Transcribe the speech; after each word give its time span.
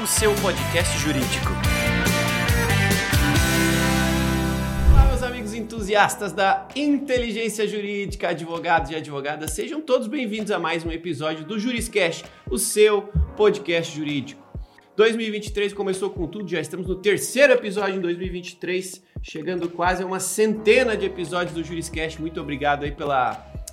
O 0.00 0.06
seu 0.06 0.32
podcast 0.36 0.98
jurídico. 0.98 1.52
Olá, 4.92 5.06
meus 5.06 5.22
amigos 5.22 5.54
entusiastas 5.54 6.34
da 6.34 6.68
inteligência 6.76 7.66
jurídica, 7.66 8.28
advogados 8.28 8.90
e 8.90 8.94
advogadas, 8.94 9.52
sejam 9.52 9.80
todos 9.80 10.06
bem-vindos 10.06 10.52
a 10.52 10.58
mais 10.58 10.84
um 10.84 10.92
episódio 10.92 11.46
do 11.46 11.58
Juriscast, 11.58 12.26
o 12.50 12.58
seu 12.58 13.04
podcast 13.34 13.96
jurídico. 13.96 14.42
2023 14.96 15.72
começou 15.72 16.10
com 16.10 16.26
tudo, 16.26 16.46
já 16.46 16.60
estamos 16.60 16.86
no 16.86 16.96
terceiro 16.96 17.54
episódio 17.54 17.96
em 17.96 18.00
2023, 18.00 19.02
chegando 19.22 19.66
quase 19.70 20.02
a 20.02 20.06
uma 20.06 20.20
centena 20.20 20.94
de 20.94 21.06
episódios 21.06 21.54
do 21.54 21.64
Juriscast. 21.64 22.20
Muito 22.20 22.38
obrigado 22.38 22.84
aí 22.84 22.92
pela 22.92 23.32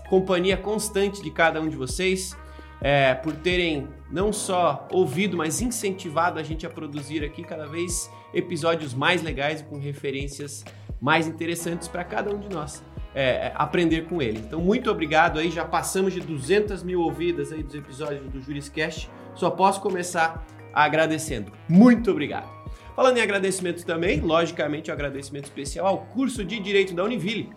companhia 0.09 0.55
constante 0.55 1.21
de 1.21 1.29
cada 1.29 1.59
um 1.59 1.67
de 1.67 1.75
vocês 1.75 2.33
é, 2.81 3.13
por 3.13 3.35
terem 3.35 3.87
não 4.11 4.31
só 4.31 4.87
ouvido, 4.91 5.37
mas 5.37 5.61
incentivado 5.61 6.39
a 6.39 6.43
gente 6.43 6.65
a 6.65 6.69
produzir 6.69 7.23
aqui 7.23 7.43
cada 7.43 7.67
vez 7.67 8.09
episódios 8.33 8.93
mais 8.93 9.21
legais 9.21 9.61
e 9.61 9.63
com 9.65 9.77
referências 9.77 10.63
mais 11.01 11.27
interessantes 11.27 11.87
para 11.87 12.03
cada 12.03 12.33
um 12.33 12.39
de 12.39 12.49
nós. 12.49 12.83
É, 13.13 13.47
é, 13.47 13.53
aprender 13.55 14.05
com 14.05 14.21
ele. 14.21 14.39
Então, 14.39 14.61
muito 14.61 14.89
obrigado 14.89 15.39
aí. 15.39 15.49
Já 15.49 15.65
passamos 15.65 16.13
de 16.13 16.19
200 16.19 16.83
mil 16.83 17.01
ouvidas 17.01 17.51
aí 17.51 17.63
dos 17.63 17.73
episódios 17.73 18.21
do 18.29 18.39
Juriscast. 18.41 19.09
Só 19.33 19.49
posso 19.49 19.81
começar 19.81 20.45
agradecendo. 20.73 21.51
Muito 21.67 22.11
obrigado. 22.11 22.47
Falando 22.95 23.17
em 23.17 23.21
agradecimento 23.21 23.85
também, 23.85 24.19
logicamente, 24.19 24.91
um 24.91 24.93
agradecimento 24.93 25.45
especial 25.45 25.87
ao 25.87 26.05
curso 26.07 26.43
de 26.43 26.59
Direito 26.59 26.93
da 26.93 27.03
Univille. 27.03 27.49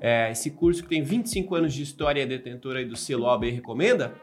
É, 0.00 0.30
esse 0.30 0.50
curso 0.50 0.82
que 0.82 0.88
tem 0.88 1.02
25 1.02 1.54
anos 1.54 1.72
de 1.74 1.82
história 1.82 2.20
e 2.20 2.22
é 2.22 2.26
detentor 2.26 2.76
aí 2.76 2.84
do 2.84 2.96
selo 2.96 3.24
OAB 3.24 3.44
Recomenda, 3.44 4.14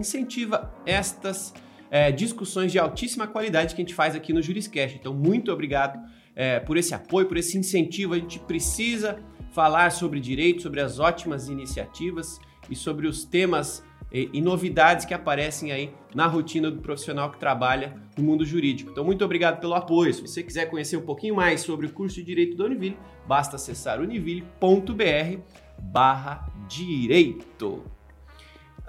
incentiva 0.00 0.72
estas 0.86 1.54
é, 1.90 2.12
discussões 2.12 2.72
de 2.72 2.78
altíssima 2.78 3.26
qualidade 3.26 3.74
que 3.74 3.80
a 3.80 3.84
gente 3.84 3.94
faz 3.94 4.14
aqui 4.14 4.32
no 4.32 4.42
Juriscast. 4.42 4.96
Então, 4.98 5.14
muito 5.14 5.52
obrigado 5.52 5.98
é, 6.34 6.60
por 6.60 6.76
esse 6.76 6.94
apoio, 6.94 7.26
por 7.26 7.36
esse 7.36 7.56
incentivo. 7.56 8.14
A 8.14 8.18
gente 8.18 8.38
precisa 8.40 9.18
falar 9.52 9.90
sobre 9.90 10.20
direito, 10.20 10.62
sobre 10.62 10.80
as 10.80 10.98
ótimas 10.98 11.48
iniciativas 11.48 12.38
e 12.70 12.76
sobre 12.76 13.06
os 13.06 13.24
temas 13.24 13.82
e, 14.12 14.30
e, 14.32 14.40
novidades 14.40 15.04
que 15.04 15.12
aparecem 15.12 15.72
aí 15.72 15.90
na 16.14 16.26
rotina 16.26 16.70
do 16.70 16.80
profissional 16.80 17.30
que 17.30 17.38
trabalha 17.38 17.94
no 18.16 18.24
mundo 18.24 18.44
jurídico. 18.44 18.90
Então, 18.90 19.04
muito 19.04 19.24
obrigado 19.24 19.60
pelo 19.60 19.74
apoio. 19.74 20.14
Se 20.14 20.22
você 20.22 20.42
quiser 20.42 20.66
conhecer 20.66 20.96
um 20.96 21.02
pouquinho 21.02 21.34
mais 21.34 21.60
sobre 21.60 21.86
o 21.86 21.92
curso 21.92 22.16
de 22.16 22.22
Direito 22.22 22.56
da 22.56 22.64
Univille, 22.64 22.96
basta 23.26 23.56
acessar 23.56 24.00
univille.br 24.00 25.38
barra 25.78 26.48
direito. 26.68 27.97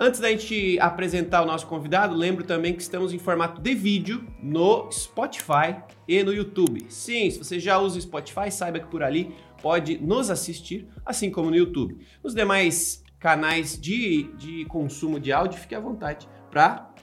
Antes 0.02 0.22
da 0.22 0.30
gente 0.30 0.80
apresentar 0.80 1.42
o 1.42 1.45
nosso 1.45 1.67
convidado, 1.67 2.16
lembro 2.16 2.45
também 2.45 2.73
que 2.73 2.81
estamos 2.81 3.11
em 3.11 3.19
formato 3.19 3.59
de 3.59 3.75
vídeo 3.75 4.25
no 4.41 4.89
Spotify 4.89 5.75
e 6.08 6.23
no 6.23 6.33
YouTube. 6.33 6.86
Sim, 6.88 7.30
se 7.30 7.38
você 7.38 7.59
já 7.59 7.78
usa 7.80 7.97
o 7.97 8.02
Spotify, 8.02 8.50
saiba 8.50 8.80
que 8.80 8.88
por 8.88 9.03
ali 9.03 9.36
pode 9.61 9.97
nos 9.97 10.30
assistir, 10.30 10.88
assim 11.06 11.30
como 11.30 11.50
no 11.50 11.56
YouTube. 11.58 11.97
Nos 12.23 12.33
demais 12.33 13.03
canais 13.19 13.78
de, 13.78 14.31
de 14.38 14.64
consumo 14.69 15.19
de 15.19 15.33
áudio, 15.33 15.59
fique 15.59 15.75
à 15.75 15.81
vontade 15.81 16.30
para 16.50 16.94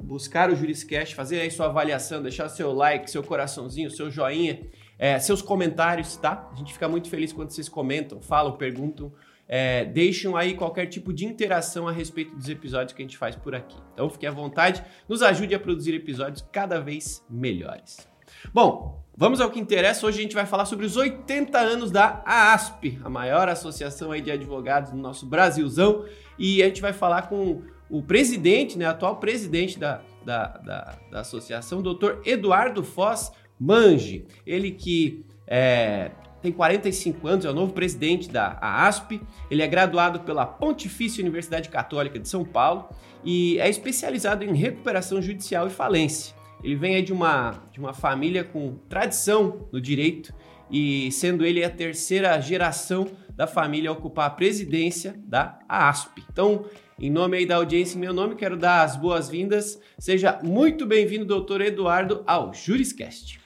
buscar 0.00 0.50
o 0.50 0.56
Juriscast, 0.56 1.14
fazer 1.14 1.42
aí 1.42 1.50
sua 1.50 1.66
avaliação, 1.66 2.22
deixar 2.22 2.48
seu 2.48 2.72
like, 2.72 3.10
seu 3.10 3.22
coraçãozinho, 3.22 3.90
seu 3.90 4.10
joinha, 4.10 4.62
é, 4.98 5.18
seus 5.18 5.42
comentários, 5.42 6.16
tá? 6.16 6.48
A 6.50 6.56
gente 6.56 6.72
fica 6.72 6.88
muito 6.88 7.10
feliz 7.10 7.34
quando 7.34 7.50
vocês 7.50 7.68
comentam, 7.68 8.22
falam, 8.22 8.56
perguntam 8.56 9.12
é, 9.48 9.84
deixam 9.84 10.36
aí 10.36 10.54
qualquer 10.54 10.86
tipo 10.86 11.12
de 11.12 11.24
interação 11.24 11.86
a 11.86 11.92
respeito 11.92 12.34
dos 12.34 12.48
episódios 12.48 12.92
que 12.92 13.02
a 13.02 13.04
gente 13.04 13.16
faz 13.16 13.36
por 13.36 13.54
aqui. 13.54 13.76
Então 13.92 14.10
fique 14.10 14.26
à 14.26 14.30
vontade, 14.30 14.82
nos 15.08 15.22
ajude 15.22 15.54
a 15.54 15.60
produzir 15.60 15.94
episódios 15.94 16.44
cada 16.52 16.80
vez 16.80 17.24
melhores. 17.30 18.08
Bom, 18.52 19.02
vamos 19.16 19.40
ao 19.40 19.50
que 19.50 19.60
interessa. 19.60 20.06
Hoje 20.06 20.18
a 20.18 20.22
gente 20.22 20.34
vai 20.34 20.46
falar 20.46 20.66
sobre 20.66 20.84
os 20.84 20.96
80 20.96 21.58
anos 21.58 21.90
da 21.90 22.22
AASP, 22.24 22.98
a 23.04 23.08
maior 23.08 23.48
associação 23.48 24.12
aí 24.12 24.20
de 24.20 24.30
advogados 24.30 24.90
do 24.90 24.98
nosso 24.98 25.26
Brasilzão, 25.26 26.04
e 26.38 26.62
a 26.62 26.66
gente 26.66 26.82
vai 26.82 26.92
falar 26.92 27.28
com 27.28 27.62
o 27.88 28.02
presidente, 28.02 28.76
né, 28.76 28.84
atual 28.84 29.16
presidente 29.16 29.78
da, 29.78 30.02
da, 30.24 30.48
da, 30.58 30.98
da 31.10 31.20
associação, 31.20 31.80
doutor 31.80 32.20
Eduardo 32.24 32.82
Foz 32.82 33.32
Mange. 33.58 34.26
Ele 34.44 34.72
que 34.72 35.24
é, 35.46 36.10
tem 36.46 36.52
45 36.52 37.26
anos, 37.26 37.44
é 37.44 37.50
o 37.50 37.52
novo 37.52 37.72
presidente 37.72 38.30
da 38.30 38.56
ASP. 38.60 39.20
Ele 39.50 39.62
é 39.62 39.66
graduado 39.66 40.20
pela 40.20 40.46
Pontifícia 40.46 41.20
Universidade 41.20 41.68
Católica 41.68 42.20
de 42.20 42.28
São 42.28 42.44
Paulo 42.44 42.88
e 43.24 43.58
é 43.58 43.68
especializado 43.68 44.44
em 44.44 44.54
recuperação 44.54 45.20
judicial 45.20 45.66
e 45.66 45.70
falência. 45.70 46.36
Ele 46.62 46.76
vem 46.76 47.02
de 47.02 47.12
uma, 47.12 47.62
de 47.72 47.80
uma 47.80 47.92
família 47.92 48.44
com 48.44 48.76
tradição 48.88 49.66
no 49.72 49.80
direito 49.80 50.32
e 50.70 51.10
sendo 51.10 51.44
ele 51.44 51.64
a 51.64 51.70
terceira 51.70 52.40
geração 52.40 53.08
da 53.34 53.48
família 53.48 53.90
a 53.90 53.92
ocupar 53.92 54.28
a 54.28 54.30
presidência 54.30 55.14
da 55.26 55.58
ASP. 55.68 56.22
Então, 56.30 56.64
em 56.98 57.10
nome 57.10 57.38
aí 57.38 57.46
da 57.46 57.56
audiência, 57.56 57.96
em 57.96 58.00
meu 58.00 58.14
nome, 58.14 58.36
quero 58.36 58.56
dar 58.56 58.82
as 58.82 58.96
boas-vindas. 58.96 59.80
Seja 59.98 60.38
muito 60.44 60.86
bem-vindo, 60.86 61.24
doutor 61.24 61.60
Eduardo, 61.60 62.22
ao 62.24 62.54
Juriscast. 62.54 63.45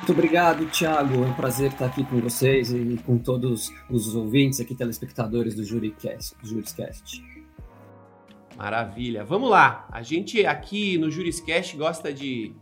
Muito 0.00 0.12
obrigado, 0.12 0.64
Thiago. 0.66 1.24
É 1.24 1.26
um 1.26 1.34
prazer 1.34 1.72
estar 1.72 1.84
aqui 1.84 2.02
com 2.04 2.20
vocês 2.20 2.72
e 2.72 2.98
com 3.04 3.18
todos 3.18 3.70
os 3.90 4.14
ouvintes 4.14 4.58
aqui, 4.58 4.74
telespectadores 4.74 5.54
do. 5.54 5.60
Do 5.60 6.48
Juriscast. 6.48 7.22
Maravilha. 8.56 9.24
Vamos 9.24 9.50
lá. 9.50 9.86
A 9.92 10.02
gente 10.02 10.44
aqui 10.46 10.96
no 10.96 11.10
Juriscast 11.10 11.76
gosta 11.76 12.12
de, 12.12 12.54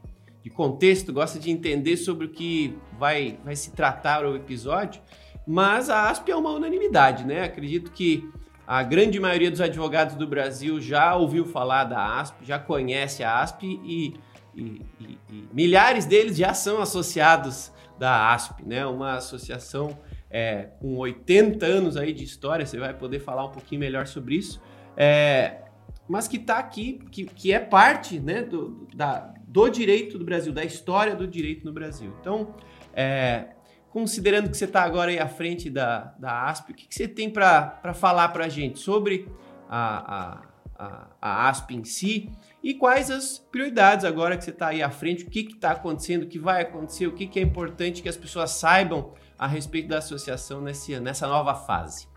de 0.42 0.50
contexto, 0.50 1.12
gosta 1.12 1.38
de 1.38 1.48
entender 1.50 1.96
sobre 1.96 2.26
o 2.26 2.28
que 2.28 2.76
vai, 2.98 3.38
vai 3.44 3.54
se 3.54 3.70
tratar 3.70 4.26
o 4.26 4.34
episódio, 4.34 5.00
mas 5.46 5.88
a 5.88 6.10
ASP 6.10 6.32
é 6.32 6.36
uma 6.36 6.50
unanimidade, 6.50 7.24
né? 7.24 7.44
Acredito 7.44 7.92
que 7.92 8.28
a 8.66 8.82
grande 8.82 9.18
maioria 9.20 9.50
dos 9.50 9.60
advogados 9.60 10.16
do 10.16 10.26
Brasil 10.26 10.80
já 10.80 11.14
ouviu 11.14 11.46
falar 11.46 11.84
da 11.84 12.20
ASP, 12.20 12.44
já 12.44 12.58
conhece 12.58 13.22
a 13.22 13.40
ASP 13.40 13.80
e 13.84 14.14
e, 14.58 14.82
e, 15.00 15.18
e 15.30 15.48
milhares 15.52 16.04
deles 16.04 16.36
já 16.36 16.52
são 16.52 16.80
associados 16.80 17.72
da 17.98 18.32
ASP, 18.32 18.64
né? 18.64 18.86
Uma 18.86 19.14
associação 19.14 19.98
é, 20.30 20.68
com 20.80 20.96
80 20.96 21.64
anos 21.64 21.96
aí 21.96 22.12
de 22.12 22.24
história, 22.24 22.64
você 22.64 22.78
vai 22.78 22.94
poder 22.94 23.20
falar 23.20 23.44
um 23.44 23.50
pouquinho 23.50 23.80
melhor 23.80 24.06
sobre 24.06 24.36
isso, 24.36 24.60
é, 24.96 25.62
mas 26.08 26.28
que 26.28 26.36
está 26.36 26.58
aqui, 26.58 27.00
que, 27.10 27.24
que 27.24 27.52
é 27.52 27.58
parte 27.58 28.18
né, 28.18 28.42
do, 28.42 28.86
da, 28.94 29.32
do 29.46 29.68
direito 29.68 30.18
do 30.18 30.24
Brasil, 30.24 30.52
da 30.52 30.64
história 30.64 31.14
do 31.14 31.26
direito 31.26 31.64
no 31.64 31.72
Brasil. 31.72 32.14
Então, 32.20 32.54
é, 32.94 33.48
considerando 33.90 34.50
que 34.50 34.56
você 34.56 34.64
está 34.64 34.82
agora 34.82 35.10
aí 35.10 35.18
à 35.18 35.28
frente 35.28 35.68
da, 35.68 36.14
da 36.18 36.44
ASP, 36.44 36.72
o 36.72 36.74
que, 36.74 36.86
que 36.86 36.94
você 36.94 37.06
tem 37.08 37.30
para 37.30 37.94
falar 37.94 38.28
para 38.28 38.46
a 38.46 38.48
gente 38.48 38.78
sobre 38.78 39.28
a, 39.68 40.42
a, 40.78 40.84
a, 40.84 41.06
a 41.20 41.48
ASP 41.48 41.74
em 41.74 41.84
si 41.84 42.30
e 42.62 42.74
quais 42.74 43.10
as 43.10 43.38
prioridades 43.38 44.04
agora 44.04 44.36
que 44.36 44.44
você 44.44 44.50
está 44.50 44.68
aí 44.68 44.82
à 44.82 44.90
frente, 44.90 45.24
o 45.24 45.30
que 45.30 45.40
está 45.40 45.72
acontecendo, 45.72 46.24
o 46.24 46.26
que 46.26 46.38
vai 46.38 46.62
acontecer, 46.62 47.06
o 47.06 47.12
que, 47.12 47.26
que, 47.26 47.38
é 47.38 47.42
importante 47.42 48.02
que 48.02 48.08
as 48.08 48.16
pessoas 48.16 48.50
saibam 48.52 49.12
a 49.38 49.46
respeito 49.46 49.88
da 49.88 49.98
associação 49.98 50.60
nesse, 50.60 50.98
nessa 50.98 51.28
nova 51.28 51.54
fase. 51.54 52.08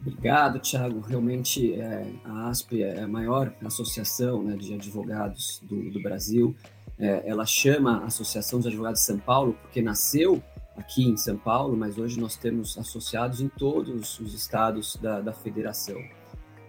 Obrigado, 0.00 0.58
Thiago. 0.58 1.00
Realmente 1.00 1.74
é, 1.74 2.06
a 2.24 2.48
ASP 2.48 2.82
é 2.82 3.02
a 3.02 3.08
maior 3.08 3.54
associação 3.64 4.42
né, 4.42 4.56
de 4.56 4.74
advogados 4.74 5.60
do, 5.62 5.90
do 5.90 6.02
Brasil. 6.02 6.56
É, 6.98 7.22
ela 7.28 7.46
chama 7.46 8.04
Associação 8.04 8.58
dos 8.58 8.66
Advogados 8.66 9.00
de 9.00 9.06
São 9.06 9.18
Paulo 9.18 9.56
porque 9.62 9.80
nasceu 9.80 10.42
aqui 10.76 11.04
em 11.04 11.16
São 11.16 11.36
Paulo, 11.36 11.76
mas 11.76 11.98
hoje 11.98 12.18
nós 12.18 12.36
temos 12.36 12.76
associados 12.76 13.40
em 13.40 13.48
todos 13.48 14.18
os 14.18 14.34
estados 14.34 14.96
da, 14.96 15.20
da 15.20 15.32
federação. 15.32 16.00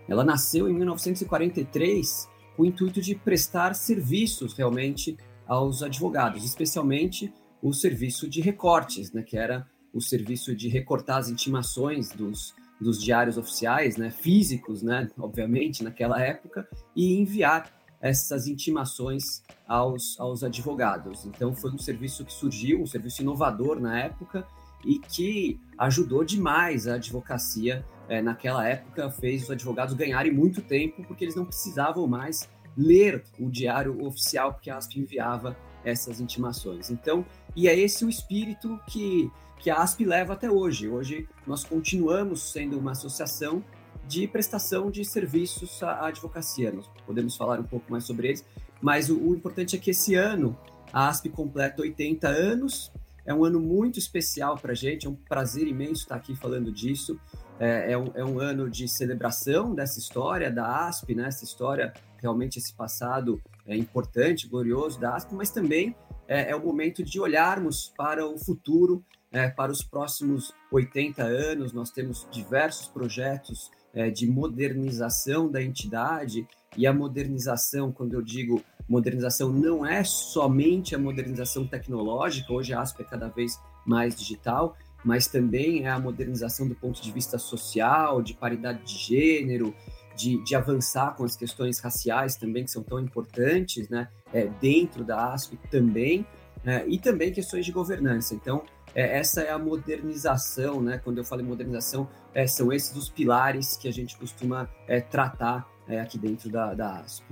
Ela 0.08 0.24
nasceu 0.24 0.70
em 0.70 0.74
1943 0.74 2.30
com 2.56 2.64
o 2.64 2.66
intuito 2.66 3.02
de 3.02 3.16
prestar 3.16 3.74
serviços 3.74 4.54
realmente 4.54 5.18
aos 5.48 5.84
advogados, 5.84 6.44
especialmente 6.44 7.34
o 7.62 7.74
serviço 7.74 8.30
de 8.30 8.42
recortes, 8.42 9.12
né, 9.12 9.24
que 9.24 9.38
era 9.38 9.68
o 9.94 10.02
serviço 10.02 10.56
de 10.56 10.68
recortar 10.68 11.18
as 11.18 11.30
intimações 11.30 12.10
dos, 12.10 12.54
dos 12.80 13.02
diários 13.02 13.38
oficiais, 13.38 13.96
né, 13.98 14.10
físicos, 14.10 14.82
né, 14.82 15.10
obviamente, 15.18 15.84
naquela 15.84 16.20
época, 16.22 16.68
e 16.96 17.20
enviar 17.20 17.72
essas 18.02 18.48
intimações 18.48 19.42
aos, 19.66 20.20
aos 20.20 20.44
advogados. 20.44 21.26
Então, 21.26 21.56
foi 21.56 21.72
um 21.72 21.78
serviço 21.78 22.26
que 22.26 22.34
surgiu, 22.34 22.82
um 22.82 22.86
serviço 22.86 23.22
inovador 23.22 23.80
na 23.80 23.98
época 23.98 24.46
e 24.84 25.00
que 25.00 25.58
ajudou 25.78 26.26
demais 26.26 26.86
a 26.86 26.96
advocacia 26.96 27.86
é, 28.14 28.22
naquela 28.22 28.68
época, 28.68 29.10
fez 29.10 29.44
os 29.44 29.52
advogados 29.52 29.96
ganharem 29.96 30.32
muito 30.32 30.62
tempo, 30.62 31.04
porque 31.04 31.26
eles 31.26 31.36
não 31.36 31.46
precisavam 31.46 32.06
mais 32.08 32.48
ler 32.78 33.24
o 33.40 33.50
diário 33.50 34.06
oficial, 34.06 34.54
porque 34.54 34.70
a 34.70 34.78
ASP 34.78 35.00
enviava 35.00 35.58
essas 35.84 36.22
intimações. 36.22 36.92
Então, 36.92 37.26
e 37.56 37.68
é 37.68 37.78
esse 37.78 38.06
o 38.06 38.10
espírito 38.10 38.80
que, 38.88 39.32
que 39.60 39.70
a 39.70 39.78
ASP 39.78 40.06
leva 40.06 40.34
até 40.34 40.50
hoje. 40.50 40.88
Hoje 40.88 41.28
nós 41.48 41.64
continuamos 41.64 42.52
sendo 42.52 42.78
uma 42.78 42.92
associação 42.92 43.64
de 44.08 44.28
prestação 44.28 44.92
de 44.92 45.04
serviços 45.04 45.82
à 45.82 46.08
advocacia. 46.08 46.72
Nós 46.72 46.90
podemos 47.06 47.36
falar 47.36 47.60
um 47.60 47.64
pouco 47.64 47.92
mais 47.92 48.04
sobre 48.04 48.28
eles, 48.28 48.46
mas 48.80 49.10
o, 49.10 49.18
o 49.18 49.36
importante 49.36 49.76
é 49.76 49.80
que 49.80 49.90
esse 49.90 50.14
ano 50.14 50.58
a 50.92 51.10
ASP 51.10 51.30
completa 51.30 51.82
80 51.82 52.28
anos. 52.28 52.92
É 53.26 53.34
um 53.34 53.46
ano 53.46 53.60
muito 53.60 53.98
especial 54.00 54.58
para 54.58 54.72
a 54.72 54.76
gente, 54.76 55.08
é 55.08 55.10
um 55.10 55.16
prazer 55.16 55.68
imenso 55.68 56.02
estar 56.04 56.16
aqui 56.16 56.36
falando 56.36 56.72
disso. 56.72 57.20
É, 57.60 57.92
é, 57.92 57.98
um, 57.98 58.12
é, 58.16 58.26
um, 58.26 58.40
ano 58.40 58.70
de 58.70 58.88
celebração 58.88 59.74
dessa 59.74 60.00
história 60.00 60.52
da 60.52 60.88
ASP, 60.88 61.16
né? 61.16 61.28
essa 61.28 61.46
história, 61.46 61.94
realmente 62.18 62.58
esse 62.58 62.74
passado 62.74 63.40
é 63.66 63.76
importante, 63.78 64.48
glorioso 64.48 65.00
da 65.00 65.16
ASP, 65.16 65.34
mas 65.36 65.52
também 65.52 65.96
é, 66.28 66.50
é 66.52 66.56
o 66.56 66.66
momento 66.66 67.04
de 67.04 67.20
olharmos 67.20 67.94
para 67.96 68.26
o 68.26 68.38
futuro, 68.38 69.06
é, 69.32 69.50
para 69.50 69.72
os 69.72 69.84
próximos 69.84 70.52
80 70.72 71.24
anos. 71.24 71.74
Nós 71.74 71.92
temos 71.92 72.28
diversos 72.32 72.88
projetos 72.88 73.72
é, 73.94 74.10
de 74.10 74.28
modernização 74.28 75.50
da 75.50 75.62
entidade, 75.62 76.48
e 76.78 76.88
a 76.88 76.94
modernização, 76.94 77.92
quando 77.92 78.14
eu 78.14 78.22
digo 78.22 78.64
modernização, 78.88 79.52
não 79.52 79.86
é 79.86 80.04
somente 80.04 80.96
a 80.96 81.00
modernização 81.00 81.66
tecnológica, 81.66 82.52
hoje 82.52 82.74
a 82.74 82.82
ASP 82.82 83.02
é 83.02 83.06
cada 83.06 83.28
vez 83.28 83.60
mais 83.86 84.16
digital, 84.16 84.76
mas 85.04 85.28
também 85.28 85.86
é 85.86 85.90
a 85.90 86.00
modernização 86.00 86.68
do 86.68 86.76
ponto 86.76 87.02
de 87.02 87.12
vista 87.12 87.38
social, 87.38 88.22
de 88.22 88.34
paridade 88.34 88.84
de 88.84 88.98
gênero, 88.98 89.74
de, 90.16 90.42
de 90.44 90.56
avançar 90.56 91.16
com 91.16 91.24
as 91.24 91.36
questões 91.36 91.80
raciais 91.80 92.36
também, 92.36 92.64
que 92.64 92.72
são 92.72 92.84
tão 92.84 93.00
importantes, 93.00 93.90
né, 93.90 94.08
é, 94.32 94.48
dentro 94.62 95.04
da 95.04 95.34
ASP 95.34 95.58
também, 95.70 96.26
é, 96.66 96.88
e 96.88 96.98
também 96.98 97.32
questões 97.32 97.66
de 97.66 97.72
governança. 97.72 98.34
Então, 98.34 98.64
é, 98.96 99.18
essa 99.18 99.42
é 99.42 99.52
a 99.52 99.58
modernização, 99.58 100.82
né? 100.82 101.00
Quando 101.04 101.18
eu 101.18 101.26
falo 101.26 101.42
em 101.42 101.46
modernização, 101.46 102.08
é, 102.34 102.46
são 102.46 102.72
esses 102.72 102.96
os 102.96 103.10
pilares 103.10 103.76
que 103.76 103.88
a 103.88 103.92
gente 103.92 104.16
costuma 104.18 104.70
é, 104.88 105.02
tratar 105.02 105.68
é, 105.88 106.00
aqui 106.00 106.18
dentro 106.18 106.50
da, 106.50 106.74
da 106.74 107.00
ASP. 107.00 107.26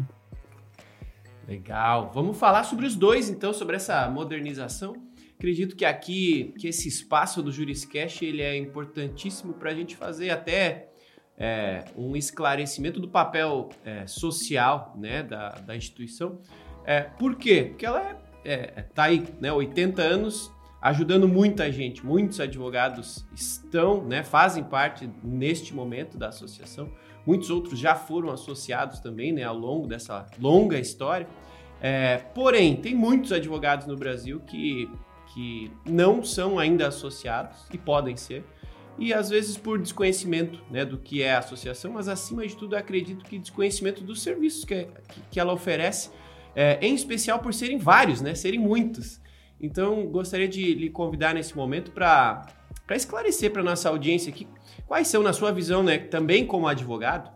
Legal. 1.52 2.10
Vamos 2.14 2.38
falar 2.38 2.64
sobre 2.64 2.86
os 2.86 2.96
dois, 2.96 3.30
então, 3.30 3.52
sobre 3.52 3.76
essa 3.76 4.10
modernização. 4.10 4.96
Acredito 5.38 5.76
que 5.76 5.84
aqui, 5.84 6.54
que 6.58 6.70
esse 6.70 6.88
espaço 6.88 7.44
do 7.44 7.52
Juriscast, 7.52 8.24
ele 8.24 8.42
é 8.42 8.56
importantíssimo 8.56 9.56
para 9.56 9.72
a 9.72 9.74
gente 9.74 9.98
fazer 9.98 10.30
até 10.30 10.88
é, 11.38 11.84
um 11.98 12.16
esclarecimento 12.16 13.02
do 13.02 13.10
papel 13.10 13.68
é, 13.84 14.08
social 14.08 14.96
né, 14.98 15.24
da, 15.24 15.50
da 15.50 15.76
instituição. 15.76 16.40
É, 16.86 17.02
por 17.02 17.36
quê? 17.36 17.66
Porque 17.68 17.86
ela 17.86 18.18
está 18.46 19.12
é, 19.12 19.16
é, 19.16 19.18
aí, 19.18 19.28
né, 19.42 19.52
80 19.52 20.02
anos, 20.02 20.50
ajudando 20.82 21.28
muita 21.28 21.70
gente. 21.70 22.06
Muitos 22.06 22.40
advogados 22.40 23.26
estão, 23.36 24.06
né, 24.06 24.24
fazem 24.24 24.64
parte 24.64 25.10
neste 25.22 25.76
momento 25.76 26.18
da 26.18 26.30
associação. 26.30 26.90
Muitos 27.26 27.50
outros 27.50 27.78
já 27.80 27.96
foram 27.96 28.32
associados 28.32 29.00
também, 29.00 29.32
né, 29.32 29.44
ao 29.44 29.58
longo 29.58 29.88
dessa 29.88 30.28
longa 30.40 30.80
história. 30.80 31.28
É, 31.82 32.18
porém, 32.36 32.76
tem 32.76 32.94
muitos 32.94 33.32
advogados 33.32 33.88
no 33.88 33.96
Brasil 33.96 34.40
que, 34.42 34.90
que 35.34 35.72
não 35.86 36.24
são 36.24 36.60
ainda 36.60 36.88
associados 36.88 37.66
e 37.74 37.78
podem 37.78 38.16
ser. 38.16 38.44
E 39.00 39.14
às 39.14 39.30
vezes 39.30 39.58
por 39.58 39.80
desconhecimento 39.80 40.62
né, 40.70 40.86
do 40.86 40.98
que 40.98 41.24
é 41.24 41.34
a 41.34 41.40
associação, 41.40 41.94
mas 41.94 42.08
acima 42.08 42.46
de 42.46 42.56
tudo 42.56 42.76
acredito 42.76 43.26
que 43.26 43.40
desconhecimento 43.40 44.04
dos 44.04 44.22
serviços 44.22 44.64
que, 44.64 44.88
que 45.32 45.40
ela 45.40 45.54
oferece, 45.54 46.12
é, 46.56 46.78
em 46.82 46.94
especial 46.94 47.40
por 47.40 47.54
serem 47.54 47.78
vários, 47.78 48.22
né, 48.22 48.36
serem 48.36 48.60
muitos. 48.60 49.20
Então, 49.60 50.08
gostaria 50.08 50.48
de 50.48 50.74
lhe 50.74 50.90
convidar 50.90 51.34
nesse 51.34 51.56
momento 51.56 51.92
para 51.92 52.48
esclarecer 52.90 53.52
para 53.52 53.64
nossa 53.64 53.90
audiência 53.90 54.32
aqui 54.32 54.48
quais 54.92 55.08
são, 55.08 55.24
na 55.24 55.32
sua 55.32 55.54
visão, 55.54 55.82
né, 55.82 55.98
também 55.98 56.46
como 56.46 56.68
advogado, 56.68 57.32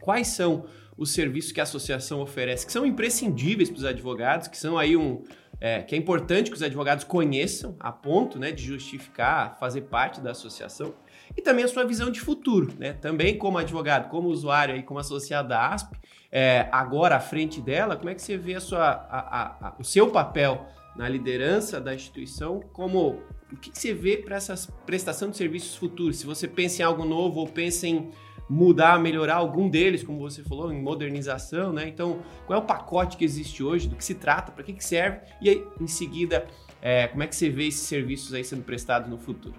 quais 0.00 0.26
são 0.26 0.66
os 0.96 1.12
serviços 1.12 1.52
que 1.52 1.60
a 1.60 1.62
associação 1.62 2.20
oferece, 2.20 2.66
que 2.66 2.72
são 2.72 2.84
imprescindíveis 2.84 3.70
para 3.70 3.78
os 3.78 3.84
advogados, 3.84 4.48
que 4.48 4.56
são 4.56 4.76
aí 4.76 4.96
um. 4.96 5.22
É, 5.58 5.82
que 5.82 5.94
é 5.94 5.98
importante 5.98 6.50
que 6.50 6.56
os 6.56 6.62
advogados 6.62 7.04
conheçam 7.04 7.76
a 7.80 7.90
ponto 7.90 8.38
né, 8.38 8.52
de 8.52 8.62
justificar 8.62 9.56
fazer 9.58 9.82
parte 9.82 10.20
da 10.20 10.32
associação 10.32 10.92
e 11.34 11.40
também 11.40 11.64
a 11.64 11.68
sua 11.68 11.84
visão 11.84 12.10
de 12.10 12.20
futuro, 12.20 12.74
né? 12.78 12.92
Também 12.92 13.38
como 13.38 13.56
advogado, 13.56 14.10
como 14.10 14.28
usuário 14.28 14.76
e 14.76 14.82
como 14.82 15.00
associado 15.00 15.48
da 15.48 15.72
ASP, 15.72 15.96
é, 16.30 16.68
agora 16.72 17.16
à 17.16 17.20
frente 17.20 17.60
dela, 17.60 17.96
como 17.96 18.10
é 18.10 18.14
que 18.14 18.20
você 18.20 18.36
vê 18.36 18.56
a 18.56 18.60
sua, 18.60 18.84
a, 18.84 19.18
a, 19.18 19.68
a, 19.68 19.74
o 19.78 19.84
seu 19.84 20.10
papel 20.10 20.66
na 20.94 21.08
liderança 21.08 21.80
da 21.80 21.94
instituição, 21.94 22.60
como 22.72 23.22
o 23.52 23.56
que, 23.56 23.70
que 23.70 23.78
você 23.78 23.94
vê 23.94 24.16
para 24.16 24.36
essa 24.36 24.56
prestação 24.84 25.30
de 25.30 25.36
serviços 25.36 25.76
futuros? 25.76 26.18
Se 26.18 26.26
você 26.26 26.48
pensa 26.48 26.82
em 26.82 26.84
algo 26.84 27.04
novo 27.04 27.40
ou 27.40 27.46
pensa 27.46 27.86
em 27.86 28.10
mudar, 28.48 28.98
melhorar 28.98 29.36
algum 29.36 29.68
deles, 29.68 30.02
como 30.02 30.18
você 30.18 30.42
falou, 30.42 30.72
em 30.72 30.80
modernização, 30.80 31.72
né? 31.72 31.88
Então, 31.88 32.22
qual 32.46 32.60
é 32.60 32.62
o 32.62 32.66
pacote 32.66 33.16
que 33.16 33.24
existe 33.24 33.62
hoje, 33.62 33.88
do 33.88 33.96
que 33.96 34.04
se 34.04 34.14
trata, 34.14 34.52
para 34.52 34.64
que, 34.64 34.72
que 34.72 34.84
serve? 34.84 35.20
E 35.40 35.48
aí, 35.48 35.64
em 35.80 35.86
seguida, 35.86 36.46
é, 36.80 37.08
como 37.08 37.22
é 37.22 37.26
que 37.26 37.34
você 37.34 37.48
vê 37.50 37.66
esses 37.68 37.86
serviços 37.86 38.32
aí 38.34 38.44
sendo 38.44 38.62
prestados 38.62 39.08
no 39.08 39.18
futuro? 39.18 39.54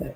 É, 0.00 0.14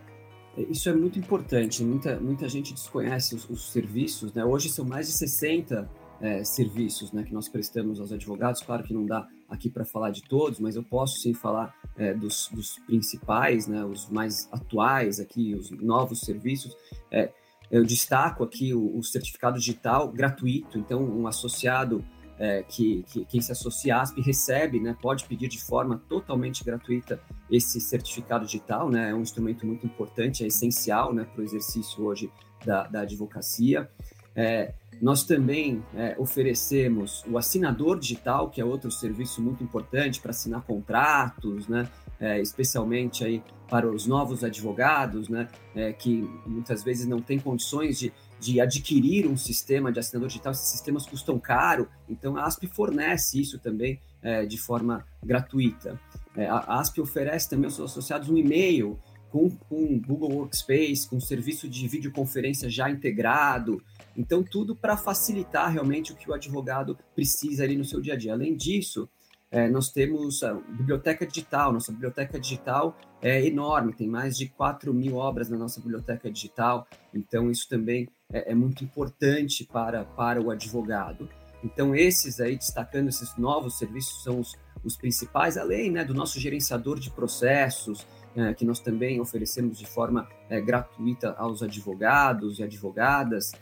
isso 0.56 0.88
é 0.88 0.92
muito 0.92 1.19
importante. 1.19 1.84
Muita, 1.84 2.19
muita 2.19 2.49
gente 2.49 2.72
desconhece 2.72 3.34
os, 3.34 3.49
os 3.49 3.70
serviços, 3.70 4.32
né? 4.32 4.44
Hoje 4.44 4.69
são 4.69 4.84
mais 4.84 5.06
de 5.06 5.12
60 5.12 5.88
é, 6.20 6.44
serviços 6.44 7.12
né, 7.12 7.22
que 7.22 7.32
nós 7.32 7.48
prestamos 7.48 8.00
aos 8.00 8.12
advogados. 8.12 8.62
Claro 8.62 8.82
que 8.82 8.94
não 8.94 9.04
dá 9.04 9.26
aqui 9.48 9.68
para 9.68 9.84
falar 9.84 10.10
de 10.10 10.22
todos, 10.22 10.58
mas 10.58 10.76
eu 10.76 10.82
posso 10.82 11.18
sim 11.18 11.34
falar 11.34 11.74
é, 11.96 12.14
dos, 12.14 12.48
dos, 12.52 12.78
principais, 12.86 13.66
né, 13.66 13.84
os 13.84 14.08
mais 14.08 14.48
atuais 14.52 15.20
aqui, 15.20 15.54
os 15.54 15.70
novos 15.70 16.20
serviços. 16.20 16.76
É, 17.10 17.30
eu 17.70 17.84
destaco 17.84 18.44
aqui 18.44 18.72
o, 18.74 18.96
o, 18.96 19.02
certificado 19.02 19.58
digital 19.58 20.08
gratuito, 20.08 20.78
então 20.78 21.02
um 21.02 21.26
associado 21.26 22.04
é, 22.38 22.62
que, 22.62 23.02
que, 23.08 23.24
quem 23.24 23.40
se 23.40 23.50
associa 23.50 23.96
à 23.96 24.02
ASP 24.02 24.20
recebe, 24.20 24.78
né, 24.78 24.96
pode 25.00 25.24
pedir 25.24 25.48
de 25.48 25.62
forma 25.62 26.02
totalmente 26.08 26.62
gratuita 26.62 27.20
esse 27.50 27.80
certificado 27.80 28.44
digital, 28.44 28.90
né, 28.90 29.10
é 29.10 29.14
um 29.14 29.22
instrumento 29.22 29.66
muito 29.66 29.86
importante, 29.86 30.44
é 30.44 30.46
essencial 30.46 31.12
né, 31.12 31.24
para 31.24 31.40
o 31.40 31.44
exercício 31.44 32.04
hoje 32.04 32.30
da, 32.64 32.86
da 32.86 33.00
advocacia. 33.00 33.90
É, 34.34 34.74
nós 35.00 35.25
também 35.25 35.84
é, 35.94 36.16
oferecemos 36.19 37.25
o 37.28 37.37
assinador 37.37 37.98
digital, 37.98 38.50
que 38.50 38.60
é 38.60 38.64
outro 38.64 38.90
serviço 38.90 39.43
muito 39.43 39.62
importante 39.62 40.20
para 40.20 40.31
assinar 40.31 40.62
contratos, 40.62 41.69
né? 41.69 41.88
É, 42.19 42.40
especialmente 42.40 43.22
aí 43.22 43.43
para 43.69 43.87
os 43.87 44.06
novos 44.06 44.43
advogados, 44.43 45.28
né? 45.28 45.48
É, 45.75 45.93
que 45.93 46.28
muitas 46.46 46.82
vezes 46.82 47.06
não 47.06 47.20
têm 47.20 47.38
condições 47.38 47.98
de, 47.98 48.12
de 48.40 48.60
adquirir 48.60 49.26
um 49.26 49.37
sistema 49.37 49.93
de 49.93 49.98
assinador 49.98 50.28
digital. 50.28 50.52
Esses 50.52 50.68
sistemas 50.68 51.06
custam 51.06 51.38
caro, 51.38 51.88
então 52.09 52.37
a 52.37 52.44
ASP 52.44 52.66
fornece 52.66 53.40
isso 53.40 53.59
também 53.59 54.00
é, 54.23 54.47
de 54.47 54.56
forma 54.56 55.04
gratuita. 55.23 56.00
É, 56.35 56.47
a 56.47 56.80
ASP 56.80 57.00
oferece 57.00 57.50
também 57.50 57.66
aos 57.66 57.78
associados 57.78 58.28
um 58.28 58.37
e-mail 58.37 58.99
com, 59.30 59.50
com 59.50 60.00
Google 60.00 60.32
Workspace, 60.32 61.09
com 61.09 61.20
serviço 61.20 61.68
de 61.68 61.87
videoconferência 61.87 62.70
já 62.70 62.88
integrado, 62.90 63.82
então, 64.16 64.42
tudo 64.42 64.75
para 64.75 64.96
facilitar 64.96 65.70
realmente 65.73 66.12
o 66.12 66.16
que 66.16 66.30
o 66.30 66.35
advogado 66.35 66.99
precisa 67.14 67.64
ali 67.64 67.76
no 67.76 67.85
seu 67.85 68.00
dia 68.00 68.14
a 68.14 68.16
dia. 68.16 68.32
Além 68.32 68.56
disso, 68.56 69.08
é, 69.50 69.68
nós 69.68 69.90
temos 69.90 70.42
a 70.42 70.54
biblioteca 70.54 71.26
digital. 71.26 71.73
Nossa 71.73 71.92
biblioteca 71.92 72.38
digital 72.38 72.96
é 73.23 73.44
enorme, 73.46 73.92
tem 73.92 74.08
mais 74.08 74.37
de 74.37 74.49
4 74.49 74.92
mil 74.92 75.16
obras 75.16 75.49
na 75.49 75.56
nossa 75.56 75.80
biblioteca 75.80 76.30
digital. 76.30 76.87
Então, 77.14 77.50
isso 77.50 77.68
também 77.68 78.08
é, 78.32 78.52
é 78.52 78.54
muito 78.54 78.82
importante 78.82 79.64
para, 79.64 80.04
para 80.04 80.40
o 80.40 80.50
advogado. 80.50 81.28
Então, 81.62 81.94
esses 81.94 82.40
aí, 82.40 82.56
destacando 82.56 83.08
esses 83.08 83.37
novos 83.37 83.78
serviços, 83.78 84.23
são 84.23 84.40
os, 84.40 84.56
os 84.85 84.96
principais, 84.96 85.56
além 85.56 85.90
né, 85.90 86.04
do 86.04 86.14
nosso 86.14 86.38
gerenciador 86.38 86.99
de 86.99 87.11
processos, 87.11 88.06
é, 88.37 88.52
que 88.52 88.64
nós 88.64 88.78
também 88.78 89.20
oferecemos 89.20 89.78
de 89.78 89.87
forma 89.87 90.28
é, 90.50 90.61
gratuita 90.61 91.35
aos 91.38 91.62
advogados 91.62 92.58
e 92.58 92.62
advogadas. 92.62 93.52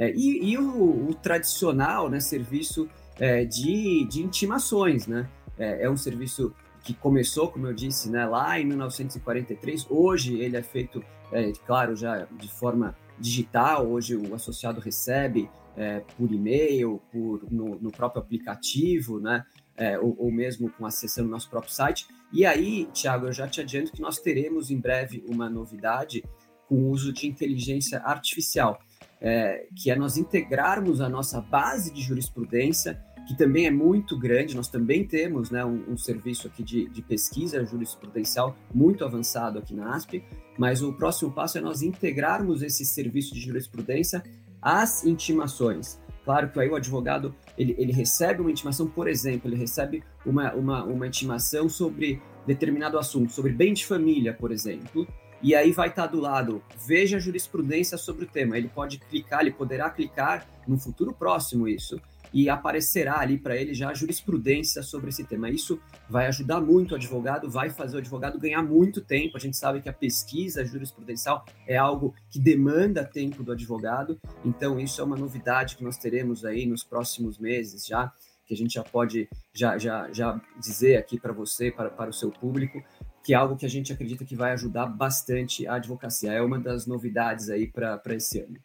É, 0.00 0.10
e, 0.16 0.52
e 0.52 0.56
o, 0.56 1.10
o, 1.10 1.14
tradicional 1.14 2.08
né, 2.08 2.20
serviço 2.20 2.88
é, 3.18 3.44
de, 3.44 4.06
de 4.06 4.22
intimações, 4.22 5.06
né? 5.06 5.28
É, 5.58 5.84
é, 5.84 5.90
um 5.90 5.96
serviço 5.96 6.54
que 6.82 6.94
começou, 6.94 7.48
como 7.48 7.66
eu 7.66 7.74
disse, 7.74 8.08
né, 8.08 8.24
lá 8.24 8.58
em 8.58 8.64
1943. 8.64 9.86
Hoje 9.90 10.40
ele 10.40 10.56
é 10.56 10.62
feito, 10.62 11.04
é, 11.30 11.52
claro, 11.66 11.94
já 11.94 12.26
de 12.32 12.50
forma 12.50 12.96
digital. 13.18 13.86
Hoje 13.86 14.16
o 14.16 14.34
associado 14.34 14.80
recebe 14.80 15.50
é, 15.76 16.00
por 16.16 16.32
e-mail, 16.32 17.02
por, 17.12 17.44
no, 17.50 17.78
no, 17.78 17.92
próprio 17.92 18.22
aplicativo, 18.22 19.20
né? 19.20 19.44
É, 19.76 19.98
ou, 19.98 20.16
ou, 20.18 20.32
mesmo 20.32 20.70
com 20.70 20.86
acessando 20.86 21.28
o 21.28 21.30
nosso 21.30 21.50
próprio 21.50 21.74
site. 21.74 22.06
E 22.32 22.46
aí, 22.46 22.88
Tiago, 22.94 23.26
eu 23.26 23.32
já 23.34 23.46
te 23.46 23.60
adianto 23.60 23.92
que 23.92 24.00
nós 24.00 24.18
teremos 24.18 24.70
em 24.70 24.78
breve 24.78 25.22
uma 25.28 25.50
novidade 25.50 26.24
com 26.66 26.76
o 26.76 26.88
uso 26.88 27.12
de 27.12 27.26
inteligência 27.26 27.98
artificial 27.98 28.80
é, 29.20 29.66
que 29.76 29.90
é 29.90 29.96
nós 29.96 30.16
integrarmos 30.16 31.00
a 31.00 31.08
nossa 31.08 31.40
base 31.40 31.92
de 31.92 32.00
jurisprudência 32.00 33.00
que 33.30 33.36
também 33.36 33.66
é 33.66 33.70
muito 33.70 34.18
grande. 34.18 34.56
Nós 34.56 34.66
também 34.66 35.04
temos 35.04 35.50
né, 35.50 35.64
um, 35.64 35.92
um 35.92 35.96
serviço 35.96 36.48
aqui 36.48 36.64
de, 36.64 36.88
de, 36.88 37.00
pesquisa 37.00 37.64
jurisprudencial 37.64 38.56
muito 38.74 39.04
avançado 39.04 39.58
aqui 39.58 39.72
na 39.72 39.94
ASP, 39.94 40.24
mas 40.58 40.82
o 40.82 40.92
próximo 40.92 41.30
passo 41.30 41.58
é 41.58 41.60
nós 41.60 41.80
integrarmos 41.80 42.60
esse 42.60 42.84
serviço 42.84 43.32
de 43.32 43.40
jurisprudência 43.40 44.22
às 44.60 45.04
intimações. 45.04 46.00
Claro 46.24 46.50
que 46.50 46.58
aí 46.58 46.68
o 46.68 46.74
advogado 46.74 47.34
ele, 47.56 47.74
ele 47.78 47.92
recebe 47.92 48.40
uma 48.40 48.50
intimação, 48.50 48.88
por 48.88 49.06
exemplo, 49.06 49.48
ele 49.48 49.56
recebe 49.56 50.02
uma, 50.26 50.52
uma, 50.54 50.84
uma 50.84 51.06
intimação 51.06 51.68
sobre 51.68 52.20
determinado 52.46 52.98
assunto, 52.98 53.32
sobre 53.32 53.52
bem 53.52 53.72
de 53.72 53.86
família, 53.86 54.34
por 54.34 54.50
exemplo, 54.50 55.06
e 55.42 55.54
aí 55.54 55.72
vai 55.72 55.88
estar 55.88 56.06
do 56.06 56.20
lado, 56.20 56.62
veja 56.86 57.16
a 57.16 57.20
jurisprudência 57.20 57.96
sobre 57.96 58.24
o 58.24 58.28
tema. 58.28 58.58
Ele 58.58 58.68
pode 58.68 58.98
clicar, 58.98 59.40
ele 59.40 59.52
poderá 59.52 59.88
clicar 59.90 60.46
no 60.66 60.78
futuro 60.78 61.14
próximo 61.14 61.66
isso, 61.66 62.00
e 62.32 62.48
aparecerá 62.48 63.18
ali 63.18 63.38
para 63.38 63.56
ele 63.56 63.74
já 63.74 63.90
a 63.90 63.94
jurisprudência 63.94 64.82
sobre 64.82 65.08
esse 65.10 65.24
tema. 65.24 65.50
Isso 65.50 65.80
vai 66.08 66.26
ajudar 66.26 66.60
muito 66.60 66.92
o 66.92 66.94
advogado, 66.94 67.50
vai 67.50 67.70
fazer 67.70 67.96
o 67.96 67.98
advogado 67.98 68.38
ganhar 68.38 68.62
muito 68.62 69.00
tempo. 69.00 69.36
A 69.36 69.40
gente 69.40 69.56
sabe 69.56 69.80
que 69.80 69.88
a 69.88 69.92
pesquisa 69.92 70.64
jurisprudencial 70.64 71.44
é 71.66 71.76
algo 71.76 72.14
que 72.30 72.38
demanda 72.38 73.04
tempo 73.04 73.42
do 73.42 73.52
advogado, 73.52 74.20
então 74.44 74.78
isso 74.78 75.00
é 75.00 75.04
uma 75.04 75.16
novidade 75.16 75.76
que 75.76 75.84
nós 75.84 75.96
teremos 75.96 76.44
aí 76.44 76.66
nos 76.66 76.84
próximos 76.84 77.38
meses 77.38 77.86
já, 77.86 78.12
que 78.46 78.54
a 78.54 78.56
gente 78.56 78.74
já 78.74 78.82
pode 78.82 79.28
já, 79.52 79.78
já, 79.78 80.10
já 80.12 80.40
dizer 80.60 80.96
aqui 80.96 81.18
para 81.18 81.32
você, 81.32 81.70
para, 81.70 81.90
para 81.90 82.10
o 82.10 82.12
seu 82.12 82.30
público, 82.30 82.82
que 83.22 83.34
é 83.34 83.36
algo 83.36 83.56
que 83.56 83.66
a 83.66 83.70
gente 83.70 83.92
acredita 83.92 84.24
que 84.24 84.34
vai 84.34 84.52
ajudar 84.52 84.86
bastante 84.86 85.66
a 85.66 85.74
advocacia. 85.74 86.32
É 86.32 86.40
uma 86.40 86.58
das 86.58 86.86
novidades 86.86 87.50
aí 87.50 87.66
para 87.66 88.00
esse 88.14 88.40
ano. 88.40 88.56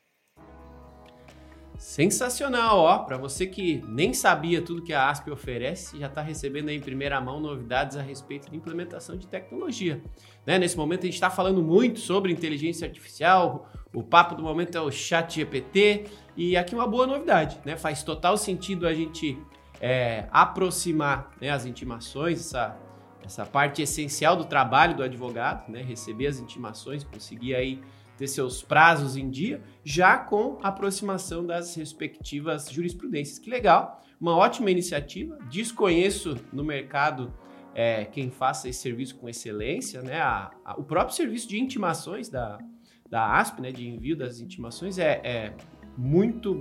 Sensacional, 1.78 2.80
ó. 2.80 3.00
Para 3.00 3.18
você 3.18 3.46
que 3.46 3.84
nem 3.88 4.14
sabia 4.14 4.62
tudo 4.62 4.82
que 4.82 4.94
a 4.94 5.10
ASP 5.10 5.30
oferece, 5.30 6.00
já 6.00 6.08
está 6.08 6.22
recebendo 6.22 6.70
em 6.70 6.80
primeira 6.80 7.20
mão 7.20 7.40
novidades 7.40 7.98
a 7.98 8.02
respeito 8.02 8.50
de 8.50 8.56
implementação 8.56 9.18
de 9.18 9.28
tecnologia. 9.28 10.02
Né? 10.46 10.58
Nesse 10.58 10.78
momento 10.78 11.02
a 11.02 11.06
gente 11.06 11.16
está 11.16 11.30
falando 11.30 11.62
muito 11.62 12.00
sobre 12.00 12.32
inteligência 12.32 12.88
artificial, 12.88 13.70
o 13.94 14.02
papo 14.02 14.36
do 14.36 14.44
momento 14.44 14.78
é 14.78 14.82
o 14.82 14.92
chat 14.92 15.36
GPT, 15.36 16.06
e 16.36 16.56
aqui 16.56 16.74
uma 16.76 16.88
boa 16.88 17.08
novidade, 17.08 17.60
né? 17.66 17.78
Faz 17.78 18.04
total 18.04 18.38
sentido 18.38 18.86
a 18.88 18.94
gente 18.94 19.38
é, 19.80 20.28
aproximar 20.32 21.32
né, 21.40 21.50
as 21.50 21.66
intimações, 21.66 22.40
essa, 22.40 22.78
essa 23.26 23.46
parte 23.46 23.82
essencial 23.82 24.36
do 24.36 24.46
trabalho 24.46 24.96
do 24.96 25.04
advogado, 25.04 25.70
né? 25.72 25.82
Receber 25.82 26.28
as 26.28 26.40
intimações, 26.40 27.04
conseguir 27.04 27.56
aí 27.56 27.82
ter 28.18 28.28
seus 28.28 28.62
prazos 28.62 29.18
em 29.18 29.30
dia, 29.30 29.62
já 29.84 30.18
com 30.18 30.58
a 30.64 30.70
aproximação 30.70 31.46
das 31.46 31.76
respectivas 31.76 32.70
jurisprudências. 32.72 33.40
Que 33.40 33.50
legal, 33.50 34.02
uma 34.22 34.36
ótima 34.36 34.72
iniciativa. 34.72 35.38
Desconheço 35.50 36.38
no 36.54 36.64
mercado 36.64 37.34
é, 37.74 38.06
quem 38.06 38.30
faça 38.30 38.70
esse 38.70 38.80
serviço 38.80 39.16
com 39.18 39.28
excelência, 39.28 40.02
né? 40.02 40.22
A, 40.22 40.52
a, 40.64 40.80
o 40.80 40.84
próprio 40.84 41.16
serviço 41.16 41.50
de 41.50 41.60
intimações 41.60 42.30
da, 42.30 42.58
da 43.10 43.38
ASP, 43.38 43.62
né, 43.62 43.72
de 43.72 43.88
envio 43.88 44.16
das 44.16 44.40
intimações, 44.40 44.98
é, 44.98 45.22
é 45.24 45.54
muito 45.98 46.56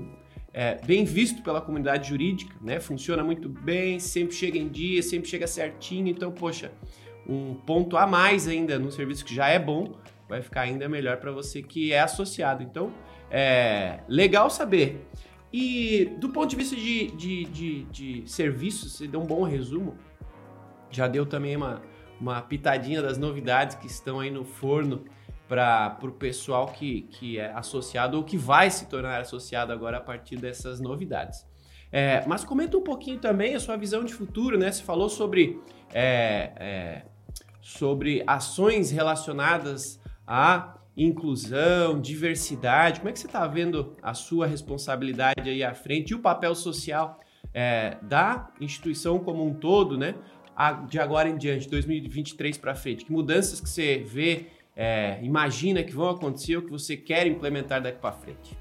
é, 0.57 0.81
bem 0.87 1.05
visto 1.05 1.43
pela 1.43 1.61
comunidade 1.61 2.09
jurídica, 2.09 2.55
né? 2.63 2.79
Funciona 2.79 3.25
muito 3.25 3.49
bem, 3.49 3.99
sempre 3.99 4.37
chega 4.37 4.57
em 4.57 4.69
dia, 4.69 5.03
sempre 5.03 5.29
chega 5.29 5.49
certinho. 5.49 6.07
Então, 6.07 6.31
poxa, 6.31 6.71
um 7.29 7.55
ponto 7.55 7.97
a 7.97 8.07
mais 8.07 8.47
ainda 8.47 8.79
no 8.79 8.93
serviço 8.93 9.25
que 9.25 9.35
já 9.35 9.49
é 9.49 9.59
bom 9.59 9.97
vai 10.29 10.41
ficar 10.41 10.61
ainda 10.63 10.89
melhor 10.89 11.17
para 11.17 11.33
você 11.33 11.61
que 11.61 11.93
é 11.93 11.99
associado. 11.99 12.63
Então, 12.63 12.95
é 13.33 13.99
legal 14.09 14.49
saber. 14.49 15.05
E 15.53 16.13
do 16.21 16.29
ponto 16.29 16.51
de 16.51 16.57
vista 16.57 16.77
de, 16.77 17.09
de, 17.09 17.45
de, 17.47 17.85
de 17.85 18.23
serviços, 18.25 18.93
você 18.93 19.09
deu 19.09 19.21
um 19.21 19.27
bom 19.27 19.43
resumo. 19.43 19.97
Já 20.89 21.09
deu 21.09 21.27
também 21.27 21.57
uma, 21.57 21.83
uma 22.21 22.41
pitadinha 22.41 23.03
das 23.03 23.19
novidades 23.19 23.75
que 23.75 23.89
estão 23.89 24.21
aí 24.21 24.31
no 24.31 24.45
forno 24.45 25.05
para 25.49 25.99
o 26.03 26.13
pessoal 26.13 26.69
que, 26.69 27.03
que 27.03 27.39
é 27.39 27.53
associado 27.53 28.17
ou 28.17 28.25
que 28.25 28.37
vai 28.37 28.71
se 28.71 28.87
tornar 28.87 29.21
associado 29.21 29.73
agora 29.73 29.99
a 29.99 30.01
partir 30.01 30.37
dessas 30.37 30.81
novidades. 30.81 31.47
É, 31.93 32.27
mas 32.27 32.45
comenta 32.45 32.77
um 32.77 32.83
pouquinho 32.83 33.21
também 33.21 33.55
a 33.55 33.61
sua 33.61 33.77
visão 33.77 34.03
de 34.03 34.13
futuro, 34.13 34.59
né? 34.59 34.73
Você 34.73 34.83
falou 34.83 35.09
sobre, 35.09 35.61
é, 35.93 36.53
é, 36.57 37.03
sobre 37.61 38.25
ações 38.27 38.91
relacionadas 38.91 40.01
a 40.27 40.75
inclusão, 40.97 42.01
diversidade. 42.01 43.01
Como 43.01 43.11
é 43.11 43.13
que 43.13 43.19
você 43.19 43.27
está 43.27 43.47
vendo 43.47 43.97
a 44.03 44.15
sua 44.15 44.47
responsabilidade 44.47 45.49
aí 45.49 45.63
à 45.63 45.75
frente 45.75 46.11
e 46.11 46.15
o 46.15 46.19
papel 46.21 46.55
social 46.55 47.21
é, 47.53 47.97
da 48.03 48.53
instituição 48.61 49.19
como 49.19 49.45
um 49.45 49.55
todo, 49.55 49.97
né? 49.97 50.15
de 50.89 51.01
agora 51.01 51.29
em 51.29 51.37
diante, 51.37 51.69
2023 51.69 52.59
para 52.59 52.75
frente? 52.75 53.05
Que 53.05 53.13
mudanças 53.13 53.61
que 53.61 53.69
você 53.69 53.99
vê, 53.99 54.47
é, 54.77 55.23
imagina 55.23 55.83
que 55.83 55.93
vão 55.93 56.11
acontecer 56.11 56.57
ou 56.57 56.63
que 56.63 56.71
você 56.71 56.97
quer 56.97 57.27
implementar 57.27 57.83
daqui 57.83 58.01
para 58.01 58.13
frente? 58.13 58.57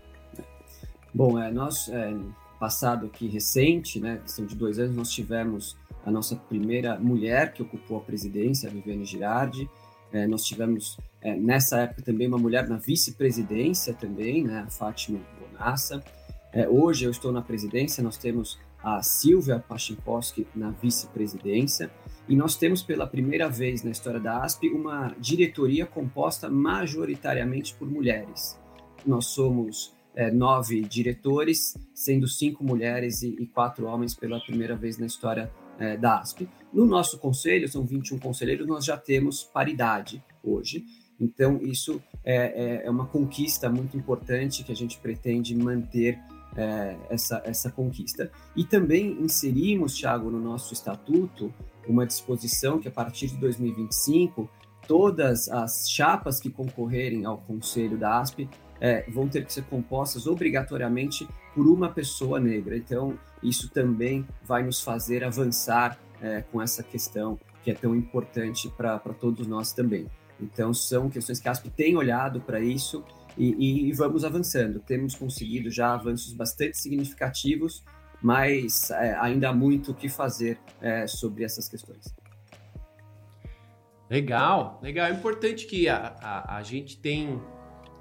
Bom, 1.13 1.39
é, 1.39 1.51
nós, 1.51 1.89
é, 1.89 2.15
passado 2.60 3.05
aqui 3.08 3.27
recente, 3.27 4.00
né, 4.00 4.20
questão 4.24 4.46
de 4.46 4.55
dois 4.55 4.79
anos, 4.79 4.96
nós 4.96 5.10
tivemos 5.10 5.75
a 6.05 6.12
nossa 6.12 6.36
primeira 6.36 7.00
mulher 7.00 7.53
que 7.53 7.62
ocupou 7.62 7.98
a 7.98 8.01
presidência, 8.01 8.70
a 8.70 8.72
Viviane 8.72 9.05
Girardi, 9.05 9.70
é, 10.12 10.27
nós 10.27 10.43
tivemos 10.43 10.98
é, 11.22 11.36
nessa 11.36 11.79
época 11.79 12.03
também 12.03 12.27
uma 12.27 12.38
mulher 12.38 12.67
na 12.70 12.77
vice-presidência 12.77 13.93
também, 13.93 14.43
né, 14.43 14.63
a 14.67 14.70
Fátima 14.70 15.20
Bonassa. 15.39 16.03
É, 16.51 16.70
hoje 16.70 17.05
eu 17.05 17.12
estou 17.12 17.32
na 17.32 17.41
presidência, 17.41 18.03
nós 18.03 18.17
temos 18.17 18.60
a 18.84 19.01
Silvia 19.01 19.58
Pachinkowski 19.58 20.46
na 20.53 20.70
vice-presidência 20.70 21.89
e 22.27 22.36
nós 22.36 22.56
temos 22.56 22.82
pela 22.82 23.06
primeira 23.06 23.50
vez 23.50 23.84
na 23.84 23.92
história 23.92 24.20
da 24.20 24.44
ASP 24.44 24.70
uma 24.70 25.13
diretoria 25.20 25.86
composta 25.86 26.50
majoritariamente 26.50 27.74
por 27.75 27.89
mulheres. 27.89 28.58
Nós 29.06 29.27
somos 29.27 29.94
é, 30.15 30.32
nove 30.32 30.82
diretores, 30.82 31.77
sendo 31.94 32.27
cinco 32.27 32.63
mulheres 32.63 33.22
e, 33.24 33.36
e, 33.39 33.48
quatro 33.48 33.86
homens 33.86 34.15
pela 34.15 34.39
primeira 34.39 34.75
vez 34.75 34.98
na 34.98 35.06
história 35.06 35.51
é, 35.77 35.98
da 35.98 36.20
ASP. 36.20 36.48
No 36.72 36.86
nosso 36.86 37.18
conselho, 37.18 37.68
são 37.68 37.86
21 37.86 38.20
conselheiros, 38.20 38.68
nós 38.68 38.86
já 38.86 38.96
temos 38.96 39.44
paridade 39.44 40.24
hoje. 40.44 40.86
Então, 41.20 41.60
isso 41.62 42.01
é, 42.24 42.82
é, 42.82 42.86
é 42.86 42.89
uma 42.89 43.06
conquista 43.06 43.70
muito 43.70 43.98
importante 43.98 44.63
que 44.63 44.72
a 44.72 44.75
gente 44.75 44.98
pretende 45.00 45.56
manter 45.56 46.20
é, 46.56 46.96
essa, 47.10 47.42
essa 47.46 47.72
conquista. 47.72 48.32
E 48.56 48.63
também 48.63 49.18
inserimos, 49.22 49.96
Thiago, 49.96 50.30
no 50.30 50.39
nosso 50.39 50.74
estatuto, 50.74 51.53
uma 51.88 52.06
disposição 52.06 52.80
que 52.80 52.88
a 52.88 52.92
partir 52.92 53.28
de 53.28 53.38
2025, 53.38 54.50
todas 54.88 55.50
as 55.50 55.90
chapas 55.90 56.40
que 56.40 56.50
concorrerem 56.50 57.25
ao 57.25 57.38
conselho 57.38 57.98
da 57.98 58.20
ASP 58.20 58.50
é, 58.80 59.10
vão 59.10 59.28
ter 59.28 59.46
que 59.46 59.54
ser 59.54 59.63
compostas 59.63 60.28
obrigatoriamente 60.28 61.28
por 61.54 61.68
uma 61.68 61.90
pessoa 61.90 62.40
negra. 62.40 62.75
Então, 62.75 63.18
isso 63.42 63.70
também 63.70 64.28
vai 64.44 64.63
nos 64.63 64.82
fazer 64.82 65.24
avançar 65.24 65.98
é, 66.22 66.42
com 66.42 66.62
essa 66.62 66.84
questão 66.84 67.40
que 67.63 67.72
é 67.72 67.74
tão 67.74 67.96
importante 67.96 68.70
para 68.75 69.00
todos 69.00 69.48
nós 69.48 69.72
também. 69.72 70.08
Então, 70.40 70.74
são 70.74 71.10
questões 71.10 71.40
que 71.40 71.48
a 71.48 71.52
ASP 71.52 71.70
tem 71.70 71.96
olhado 71.96 72.42
para 72.42 72.60
isso 72.60 73.04
e, 73.38 73.88
e, 73.90 73.94
vamos 73.94 74.24
avançando. 74.24 74.80
Temos 74.80 75.16
conseguido 75.16 75.70
já 75.70 75.94
avanços 75.94 76.34
bastante 76.34 76.78
significativos, 76.78 77.84
mas 78.24 78.89
é, 78.89 79.15
ainda 79.20 79.50
há 79.50 79.53
muito 79.53 79.92
o 79.92 79.94
que 79.94 80.08
fazer 80.08 80.58
é, 80.82 81.06
sobre 81.06 81.44
essas 81.44 81.68
questões. 81.68 82.15
Legal, 84.10 84.80
legal. 84.82 85.08
É 85.08 85.12
importante 85.12 85.65
que 85.65 85.89
a, 85.89 86.15
a, 86.22 86.58
a 86.58 86.63
gente 86.63 86.98
tem, 86.98 87.42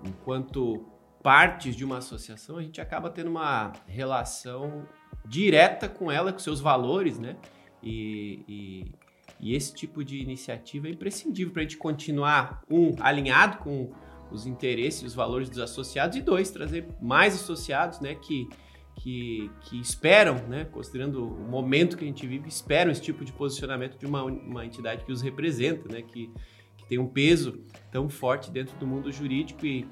enquanto 0.05 0.87
partes 1.23 1.75
de 1.75 1.85
uma 1.85 1.99
associação, 1.99 2.57
a 2.57 2.62
gente 2.62 2.81
acaba 2.81 3.11
tendo 3.11 3.31
uma 3.31 3.73
relação 3.87 4.87
direta 5.25 5.88
com 5.88 6.11
ela, 6.11 6.33
com 6.33 6.38
seus 6.38 6.61
valores, 6.61 7.19
né? 7.19 7.37
E, 7.83 8.45
e, 8.49 8.93
e 9.41 9.57
esse 9.57 9.75
tipo 9.75 10.05
de 10.05 10.19
iniciativa 10.19 10.87
é 10.87 10.91
imprescindível 10.91 11.52
para 11.52 11.62
a 11.62 11.64
gente 11.64 11.76
continuar, 11.76 12.62
um, 12.71 12.95
alinhado 13.00 13.59
com 13.59 13.91
os 14.31 14.47
interesses 14.47 15.02
os 15.02 15.14
valores 15.14 15.49
dos 15.49 15.59
associados, 15.59 16.17
e 16.17 16.23
dois, 16.23 16.50
trazer 16.50 16.87
mais 17.00 17.35
associados, 17.35 18.00
né? 18.00 18.14
Que, 18.14 18.49
que, 18.97 19.51
que, 19.63 19.81
esperam, 19.81 20.37
né, 20.49 20.65
considerando 20.65 21.27
o 21.27 21.49
momento 21.49 21.97
que 21.97 22.05
a 22.05 22.07
gente 22.07 22.27
vive, 22.27 22.49
esperam 22.49 22.93
esse 22.93 23.03
tipo 23.03 23.25
de 23.25 23.33
posicionamento 23.33 23.99
de 23.99 24.07
uma, 24.07 24.23
uma 24.23 24.65
entidade 24.65 25.05
que 25.05 25.13
os 25.13 25.23
representa, 25.23 25.93
né, 25.93 26.03
que, 26.03 26.31
que 26.77 26.87
tem 26.87 26.99
um 26.99 27.07
peso 27.07 27.61
tão 27.91 28.09
forte 28.09 28.51
dentro 28.51 28.77
do 28.77 28.87
mundo 28.87 29.11
jurídico 29.11 29.67
e 29.67 29.87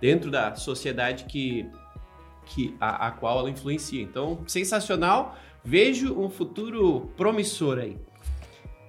dentro 0.00 0.30
da 0.30 0.54
sociedade 0.54 1.24
que, 1.24 1.66
que 2.46 2.74
a, 2.80 3.08
a 3.08 3.10
qual 3.12 3.38
ela 3.38 3.50
influencia. 3.50 4.02
Então, 4.02 4.42
sensacional. 4.46 5.36
Vejo 5.64 6.18
um 6.18 6.28
futuro 6.28 7.12
promissor 7.16 7.78
aí. 7.78 7.96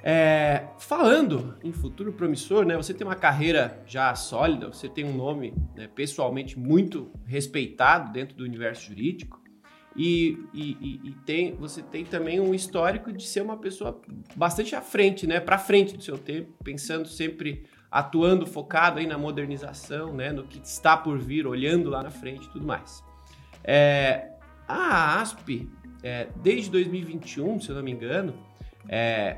É, 0.06 0.68
falando 0.80 1.56
em 1.64 1.72
futuro 1.72 2.12
promissor, 2.12 2.66
né? 2.66 2.76
Você 2.76 2.94
tem 2.94 3.06
uma 3.08 3.16
carreira 3.16 3.82
já 3.86 4.14
sólida, 4.16 4.68
você 4.68 4.90
tem 4.90 5.06
um 5.06 5.16
nome 5.16 5.54
né, 5.76 5.88
pessoalmente 5.88 6.60
muito 6.60 7.12
respeitado 7.26 8.12
dentro 8.12 8.36
do 8.36 8.44
universo 8.44 8.88
jurídico. 8.88 9.43
E, 9.96 10.40
e, 10.54 11.02
e, 11.04 11.12
tem, 11.26 11.56
você 11.56 11.82
tem 11.82 12.04
também 12.04 12.40
um 12.40 12.54
histórico 12.54 13.12
de 13.12 13.24
ser 13.26 13.42
uma 13.42 13.58
pessoa 13.58 14.02
bastante 14.36 14.76
à 14.76 14.82
frente, 14.82 15.28
né? 15.28 15.40
Para 15.40 15.60
frente 15.60 15.96
do 15.96 16.02
seu 16.02 16.18
tempo, 16.18 16.52
pensando 16.64 17.08
sempre, 17.08 17.64
atuando 17.92 18.48
focado 18.48 19.00
aí 19.00 19.06
na 19.06 19.18
modernização, 19.18 20.14
né? 20.14 20.32
No 20.32 20.44
que 20.44 20.60
está 20.64 20.98
por 20.98 21.20
vir, 21.20 21.46
olhando 21.46 21.90
lá 21.92 22.02
na 22.02 22.10
frente 22.10 22.50
tudo 22.50 22.66
mais. 22.66 23.04
É, 23.64 24.32
a 24.68 25.22
ASP, 25.22 25.70
é, 26.02 26.28
desde 26.38 26.72
2021, 26.72 27.60
se 27.60 27.70
eu 27.70 27.76
não 27.76 27.84
me 27.84 27.92
engano, 27.92 28.34
é, 28.90 29.38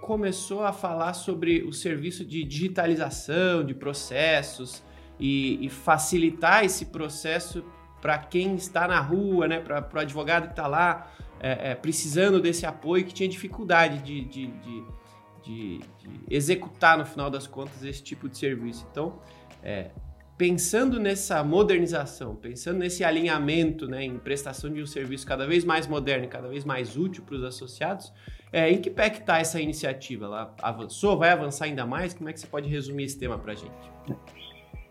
começou 0.00 0.62
a 0.62 0.72
falar 0.72 1.14
sobre 1.14 1.64
o 1.64 1.72
serviço 1.72 2.24
de 2.24 2.44
digitalização 2.44 3.64
de 3.64 3.74
processos 3.74 4.84
e, 5.18 5.66
e 5.66 5.68
facilitar 5.68 6.64
esse 6.64 6.86
processo 6.86 7.64
para 8.06 8.18
quem 8.18 8.54
está 8.54 8.86
na 8.86 9.00
rua, 9.00 9.48
né, 9.48 9.58
para 9.58 9.84
o 9.92 9.98
advogado 9.98 10.44
que 10.44 10.52
está 10.52 10.68
lá 10.68 11.10
é, 11.40 11.72
é, 11.72 11.74
precisando 11.74 12.40
desse 12.40 12.64
apoio, 12.64 13.04
que 13.04 13.12
tinha 13.12 13.28
dificuldade 13.28 13.98
de, 13.98 14.24
de, 14.26 14.46
de, 14.46 14.84
de, 15.42 15.80
executar, 16.30 16.96
no 16.96 17.04
final 17.04 17.28
das 17.28 17.48
contas, 17.48 17.82
esse 17.82 18.00
tipo 18.00 18.28
de 18.28 18.38
serviço. 18.38 18.86
Então, 18.92 19.18
é, 19.60 19.90
pensando 20.38 21.00
nessa 21.00 21.42
modernização, 21.42 22.36
pensando 22.36 22.78
nesse 22.78 23.02
alinhamento 23.02 23.88
né, 23.88 24.04
em 24.04 24.20
prestação 24.20 24.72
de 24.72 24.80
um 24.80 24.86
serviço 24.86 25.26
cada 25.26 25.48
vez 25.48 25.64
mais 25.64 25.88
moderno 25.88 26.28
cada 26.28 26.46
vez 26.46 26.64
mais 26.64 26.96
útil 26.96 27.24
para 27.24 27.34
os 27.34 27.42
associados, 27.42 28.12
é, 28.52 28.70
em 28.70 28.80
que 28.80 28.88
pé 28.88 29.10
que 29.10 29.18
está 29.18 29.40
essa 29.40 29.60
iniciativa? 29.60 30.26
Ela 30.26 30.54
avançou? 30.62 31.18
Vai 31.18 31.30
avançar 31.30 31.64
ainda 31.64 31.84
mais? 31.84 32.14
Como 32.14 32.30
é 32.30 32.32
que 32.32 32.38
você 32.38 32.46
pode 32.46 32.68
resumir 32.68 33.02
esse 33.02 33.18
tema 33.18 33.36
para 33.36 33.50
a 33.50 33.56
gente? 33.56 33.90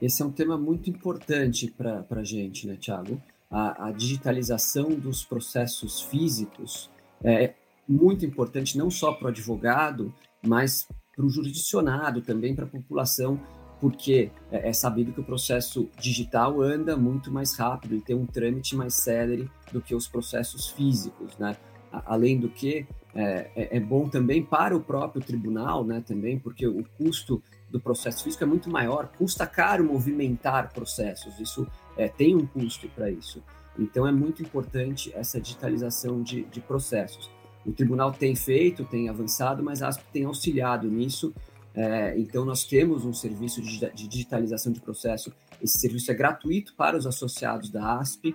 Esse 0.01 0.21
é 0.21 0.25
um 0.25 0.31
tema 0.31 0.57
muito 0.57 0.89
importante 0.89 1.71
para 1.71 2.05
a 2.09 2.23
gente, 2.23 2.67
né, 2.67 2.75
Tiago? 2.75 3.21
A, 3.49 3.87
a, 3.87 3.91
digitalização 3.91 4.89
dos 4.89 5.23
processos 5.23 6.01
físicos 6.01 6.89
é 7.23 7.53
muito 7.87 8.25
importante, 8.25 8.77
não 8.77 8.89
só 8.89 9.13
para 9.13 9.25
o 9.25 9.29
advogado, 9.29 10.13
mas 10.45 10.87
para 11.15 11.25
o 11.25 11.29
jurisdicionado 11.29 12.21
também, 12.21 12.55
para 12.55 12.65
a 12.65 12.67
população, 12.67 13.39
porque 13.79 14.31
é, 14.51 14.69
é 14.69 14.73
sabido 14.73 15.13
que 15.13 15.21
o 15.21 15.23
processo 15.23 15.89
digital 15.99 16.61
anda 16.61 16.97
muito 16.97 17.31
mais 17.31 17.55
rápido 17.55 17.95
e 17.95 18.01
tem 18.01 18.15
um 18.15 18.25
trâmite 18.25 18.75
mais 18.75 18.95
célere 18.95 19.49
do 19.71 19.81
que 19.81 19.95
os 19.95 20.07
processos 20.07 20.69
físicos, 20.69 21.37
né? 21.37 21.55
Além 21.91 22.37
do 22.37 22.49
que, 22.49 22.85
é, 23.13 23.49
é, 23.55 23.77
é 23.77 23.79
bom 23.79 24.09
também 24.09 24.43
para 24.43 24.75
o 24.75 24.81
próprio 24.81 25.21
tribunal, 25.23 25.85
né, 25.85 26.03
também, 26.05 26.37
porque 26.37 26.67
o 26.67 26.83
custo 26.97 27.41
do 27.75 27.81
processo 27.81 28.23
físico 28.23 28.41
é 28.41 28.47
muito 28.47 28.69
maior, 28.69 29.09
custa 29.17 29.45
caro 29.45 29.83
movimentar 29.83 30.71
processos, 30.71 31.37
isso 31.41 31.67
é, 31.97 32.07
tem 32.07 32.33
um 32.33 32.47
custo 32.47 32.87
para 32.87 33.11
isso. 33.11 33.43
Então 33.77 34.07
é 34.07 34.13
muito 34.13 34.41
importante 34.41 35.11
essa 35.13 35.41
digitalização 35.41 36.23
de, 36.23 36.45
de, 36.45 36.61
processos. 36.61 37.29
O 37.65 37.73
tribunal 37.73 38.13
tem 38.13 38.33
feito, 38.33 38.85
tem 38.85 39.09
avançado, 39.09 39.61
mas 39.61 39.81
a 39.81 39.89
ASP 39.89 40.05
tem 40.13 40.23
auxiliado 40.23 40.87
nisso. 40.87 41.33
É, 41.73 42.17
então 42.17 42.45
nós 42.45 42.63
temos 42.63 43.03
um 43.03 43.11
serviço 43.11 43.61
de, 43.61 43.77
de 43.91 44.07
digitalização 44.07 44.71
de 44.71 44.79
processo. 44.79 45.33
Esse 45.61 45.77
serviço 45.77 46.09
é 46.09 46.13
gratuito 46.13 46.73
para 46.75 46.95
os 46.95 47.05
associados 47.05 47.69
da 47.69 47.99
ASP. 47.99 48.33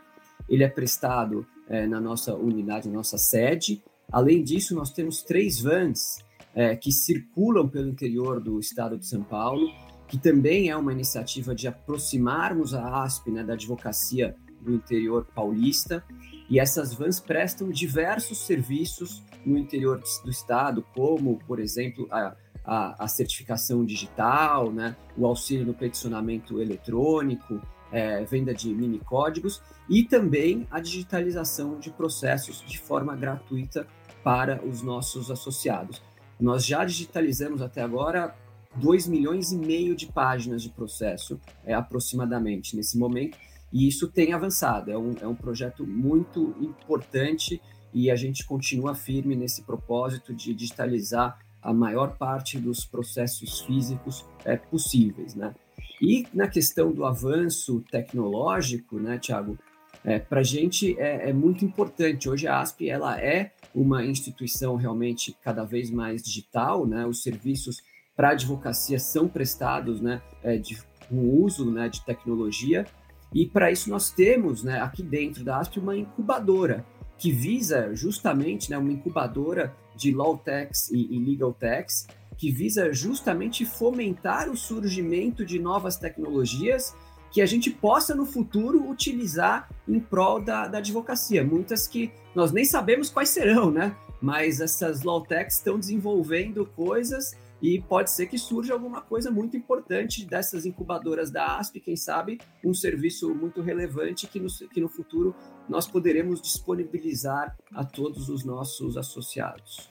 Ele 0.51 0.65
é 0.65 0.69
prestado 0.69 1.47
é, 1.67 1.87
na 1.87 1.99
nossa 1.99 2.35
unidade, 2.35 2.91
na 2.91 2.97
nossa 2.97 3.17
sede. 3.17 3.83
Além 4.13 4.43
disso, 4.43 4.75
nós 4.75 4.91
temos 4.91 5.23
três 5.23 5.61
vans 5.61 6.19
é, 6.55 6.77
que 6.77 6.91
circulam 6.91 7.69
pelo 7.69 7.89
interior 7.89 8.41
do 8.41 8.59
estado 8.59 8.99
de 8.99 9.07
São 9.07 9.23
Paulo, 9.23 9.69
que 10.09 10.19
também 10.19 10.71
é 10.71 10.77
uma 10.77 10.93
iniciativa 10.93 11.55
de 11.55 11.69
aproximarmos 11.69 12.75
a 12.75 13.03
ASP 13.03 13.31
né, 13.31 13.45
da 13.45 13.53
advocacia 13.53 14.35
do 14.61 14.75
interior 14.75 15.27
paulista. 15.35 16.05
E 16.49 16.59
essas 16.59 16.93
vans 16.93 17.21
prestam 17.21 17.71
diversos 17.71 18.39
serviços 18.39 19.23
no 19.47 19.57
interior 19.57 20.03
do 20.25 20.31
estado, 20.31 20.85
como, 20.95 21.39
por 21.47 21.61
exemplo, 21.61 22.09
a, 22.11 22.35
a, 22.65 23.05
a 23.05 23.09
certificação 23.09 23.85
digital, 23.85 24.73
né, 24.73 24.97
o 25.17 25.27
auxílio 25.27 25.65
no 25.65 25.75
peticionamento 25.75 26.61
eletrônico, 26.61 27.61
é, 27.93 28.25
venda 28.25 28.55
de 28.55 28.73
mini 28.73 28.99
códigos 28.99 29.63
e 29.89 30.05
também 30.05 30.67
a 30.71 30.81
digitalização 30.81 31.79
de 31.79 31.91
processos 31.91 32.65
de 32.67 32.79
forma 32.79 33.17
gratuita 33.17 33.87
para 34.23 34.65
os 34.65 34.83
nossos 34.83 35.31
associados. 35.31 36.03
Nós 36.41 36.65
já 36.65 36.85
digitalizamos 36.85 37.61
até 37.61 37.83
agora 37.83 38.35
2 38.77 39.07
milhões 39.09 39.53
e 39.53 39.57
meio 39.57 39.95
de 39.95 40.07
páginas 40.07 40.63
de 40.63 40.71
processo, 40.71 41.41
é, 41.65 41.75
aproximadamente, 41.75 42.77
nesse 42.77 42.97
momento, 42.97 43.37
e 43.73 43.87
isso 43.87 44.09
tem 44.09 44.33
avançado. 44.33 44.91
É 44.91 44.99
um, 44.99 45.15
é 45.21 45.27
um 45.27 45.35
projeto 45.35 45.87
muito 45.87 46.55
importante 46.61 47.61
e 47.93 48.11
a 48.11 48.17
gente 48.17 48.45
continua 48.45 48.95
firme 48.95 49.35
nesse 49.35 49.63
propósito 49.63 50.33
de 50.33 50.55
digitalizar 50.55 51.39
a 51.63 51.73
maior 51.73 52.17
parte 52.17 52.59
dos 52.59 52.85
processos 52.85 53.61
físicos 53.61 54.25
é, 54.45 54.57
possíveis, 54.57 55.35
né? 55.35 55.55
E 56.01 56.27
na 56.33 56.49
questão 56.49 56.91
do 56.93 57.05
avanço 57.05 57.85
tecnológico, 57.91 58.99
né, 58.99 59.19
Tiago, 59.19 59.59
é, 60.05 60.19
para 60.19 60.41
a 60.41 60.45
gente 60.45 60.99
é, 60.99 61.31
é, 61.31 61.33
muito 61.33 61.65
importante. 61.65 62.29
Hoje 62.29 62.47
a 62.47 62.61
ASP 62.61 62.89
ela 62.89 63.21
é 63.21 63.53
uma 63.75 64.05
instituição 64.05 64.77
realmente 64.77 65.37
cada 65.43 65.65
vez 65.65 65.91
mais 65.91 66.23
digital, 66.23 66.87
né? 66.87 67.07
Os 67.07 67.23
serviços 67.23 67.83
para 68.17 68.31
advocacia 68.31 68.99
são 68.99 69.29
prestados, 69.29 70.01
né? 70.01 70.21
É, 70.43 70.57
de, 70.57 70.79
com 71.09 71.43
uso 71.43 71.71
né, 71.71 71.89
de 71.89 72.05
tecnologia 72.05 72.87
e 73.35 73.47
para 73.47 73.71
isso 73.71 73.91
nós 73.91 74.11
temos, 74.11 74.63
né, 74.63 74.81
aqui 74.81 75.03
dentro 75.03 75.45
da 75.45 75.59
ASP 75.59 75.79
uma 75.79 75.97
incubadora 75.97 76.85
que 77.19 77.31
visa 77.31 77.95
justamente, 77.95 78.71
né, 78.71 78.79
uma 78.79 78.93
incubadora 78.93 79.75
de 79.95 80.13
law 80.13 80.39
techs 80.39 80.91
e, 80.91 81.15
e 81.15 81.19
legal 81.19 81.53
techs 81.53 82.07
que 82.37 82.51
visa 82.51 82.93
justamente 82.93 83.67
fomentar 83.67 84.49
o 84.49 84.57
surgimento 84.57 85.45
de 85.45 85.59
novas 85.59 85.97
tecnologias 85.97 86.97
que 87.31 87.41
a 87.41 87.47
gente 87.47 87.71
possa 87.71 88.15
no 88.15 88.27
futuro 88.27 88.89
utilizar 88.89 89.71
em 89.87 90.01
prol 90.01 90.41
da, 90.43 90.67
da 90.67 90.79
advocacia. 90.79 91.45
Muitas 91.45 91.87
que 91.87 92.13
nós 92.35 92.53
nem 92.53 92.65
sabemos 92.65 93.09
quais 93.09 93.29
serão, 93.29 93.71
né? 93.71 93.97
Mas 94.21 94.61
essas 94.61 95.03
law 95.03 95.23
techs 95.23 95.57
estão 95.57 95.79
desenvolvendo 95.79 96.67
coisas 96.67 97.37
e 97.63 97.81
pode 97.81 98.11
ser 98.11 98.27
que 98.27 98.39
surja 98.39 98.73
alguma 98.73 99.01
coisa 99.03 99.31
muito 99.31 99.57
importante 99.57 100.25
dessas 100.25 100.65
incubadoras 100.65 101.31
da 101.31 101.59
ASP, 101.59 101.81
quem 101.81 101.97
sabe 101.97 102.39
um 102.65 102.73
serviço 102.73 103.35
muito 103.35 103.61
relevante 103.61 104.27
que 104.27 104.41
no, 104.41 104.49
que 104.69 104.81
no 104.81 104.89
futuro 104.89 105.35
nós 105.69 105.87
poderemos 105.87 106.41
disponibilizar 106.41 107.57
a 107.75 107.85
todos 107.85 108.29
os 108.29 108.45
nossos 108.45 108.97
associados. 108.97 109.91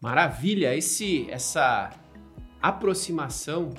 Maravilha! 0.00 0.76
Esse, 0.76 1.30
essa 1.30 1.90
aproximação 2.60 3.72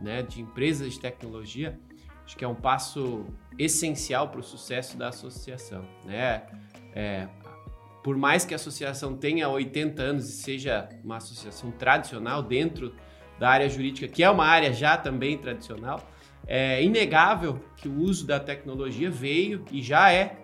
né, 0.00 0.22
de 0.22 0.40
empresas 0.40 0.94
de 0.94 1.00
tecnologia, 1.00 1.78
acho 2.24 2.36
que 2.36 2.44
é 2.44 2.48
um 2.48 2.54
passo 2.54 3.26
essencial 3.58 4.28
para 4.28 4.40
o 4.40 4.42
sucesso 4.42 4.96
da 4.96 5.08
associação. 5.08 5.84
Né? 6.04 6.42
É, 6.94 7.28
por 8.02 8.16
mais 8.16 8.44
que 8.44 8.54
a 8.54 8.56
associação 8.56 9.16
tenha 9.16 9.48
80 9.48 10.02
anos 10.02 10.28
e 10.28 10.32
seja 10.32 10.88
uma 11.02 11.16
associação 11.16 11.70
tradicional 11.70 12.42
dentro 12.42 12.94
da 13.38 13.48
área 13.48 13.68
jurídica, 13.68 14.06
que 14.06 14.22
é 14.22 14.30
uma 14.30 14.46
área 14.46 14.72
já 14.72 14.96
também 14.96 15.38
tradicional, 15.38 16.00
é 16.46 16.82
inegável 16.82 17.58
que 17.76 17.88
o 17.88 17.98
uso 17.98 18.26
da 18.26 18.38
tecnologia 18.38 19.10
veio 19.10 19.64
e 19.72 19.82
já 19.82 20.12
é 20.12 20.36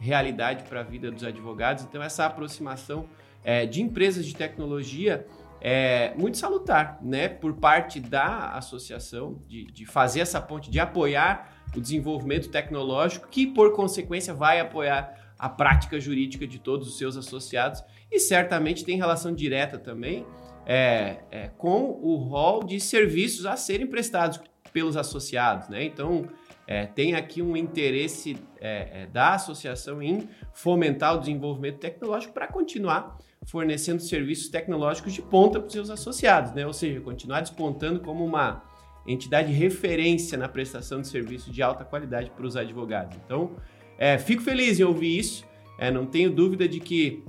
realidade 0.00 0.62
para 0.64 0.80
a 0.80 0.82
vida 0.84 1.10
dos 1.10 1.24
advogados. 1.24 1.84
Então, 1.84 2.02
essa 2.02 2.24
aproximação 2.24 3.06
é, 3.44 3.66
de 3.66 3.82
empresas 3.82 4.24
de 4.24 4.34
tecnologia 4.34 5.26
é 5.60 6.14
muito 6.16 6.38
salutar, 6.38 6.98
né, 7.02 7.28
por 7.28 7.54
parte 7.54 8.00
da 8.00 8.52
associação, 8.52 9.42
de, 9.46 9.66
de 9.66 9.86
fazer 9.86 10.20
essa 10.20 10.40
ponte, 10.40 10.70
de 10.70 10.78
apoiar 10.78 11.64
o 11.76 11.80
desenvolvimento 11.80 12.48
tecnológico, 12.48 13.28
que 13.28 13.46
por 13.46 13.74
consequência 13.74 14.32
vai 14.32 14.60
apoiar 14.60 15.14
a 15.38 15.48
prática 15.48 16.00
jurídica 16.00 16.46
de 16.46 16.58
todos 16.58 16.88
os 16.88 16.98
seus 16.98 17.16
associados 17.16 17.82
e 18.10 18.18
certamente 18.18 18.84
tem 18.84 18.96
relação 18.96 19.32
direta 19.34 19.78
também 19.78 20.26
é, 20.66 21.18
é, 21.30 21.48
com 21.56 21.98
o 22.02 22.16
rol 22.16 22.64
de 22.64 22.80
serviços 22.80 23.46
a 23.46 23.56
serem 23.56 23.86
prestados 23.86 24.40
pelos 24.72 24.96
associados, 24.96 25.68
né? 25.68 25.84
Então 25.84 26.26
é, 26.66 26.84
tem 26.84 27.14
aqui 27.14 27.40
um 27.40 27.56
interesse 27.56 28.36
é, 28.60 29.02
é, 29.02 29.06
da 29.06 29.34
associação 29.34 30.02
em 30.02 30.28
fomentar 30.52 31.16
o 31.16 31.20
desenvolvimento 31.20 31.78
tecnológico 31.78 32.34
para 32.34 32.46
continuar 32.46 33.16
fornecendo 33.48 34.02
serviços 34.02 34.48
tecnológicos 34.48 35.12
de 35.12 35.22
ponta 35.22 35.58
para 35.58 35.66
os 35.66 35.72
seus 35.72 35.90
associados, 35.90 36.52
né? 36.52 36.66
Ou 36.66 36.72
seja, 36.72 37.00
continuar 37.00 37.40
despontando 37.40 38.00
como 38.00 38.24
uma 38.24 38.62
entidade 39.06 39.48
de 39.48 39.54
referência 39.54 40.36
na 40.36 40.48
prestação 40.48 41.00
de 41.00 41.08
serviço 41.08 41.50
de 41.50 41.62
alta 41.62 41.82
qualidade 41.82 42.30
para 42.30 42.46
os 42.46 42.56
advogados. 42.56 43.16
Então, 43.24 43.56
é, 43.96 44.18
fico 44.18 44.42
feliz 44.42 44.78
em 44.78 44.84
ouvir 44.84 45.18
isso. 45.18 45.46
É, 45.78 45.90
não 45.90 46.04
tenho 46.04 46.30
dúvida 46.30 46.68
de 46.68 46.78
que 46.78 47.24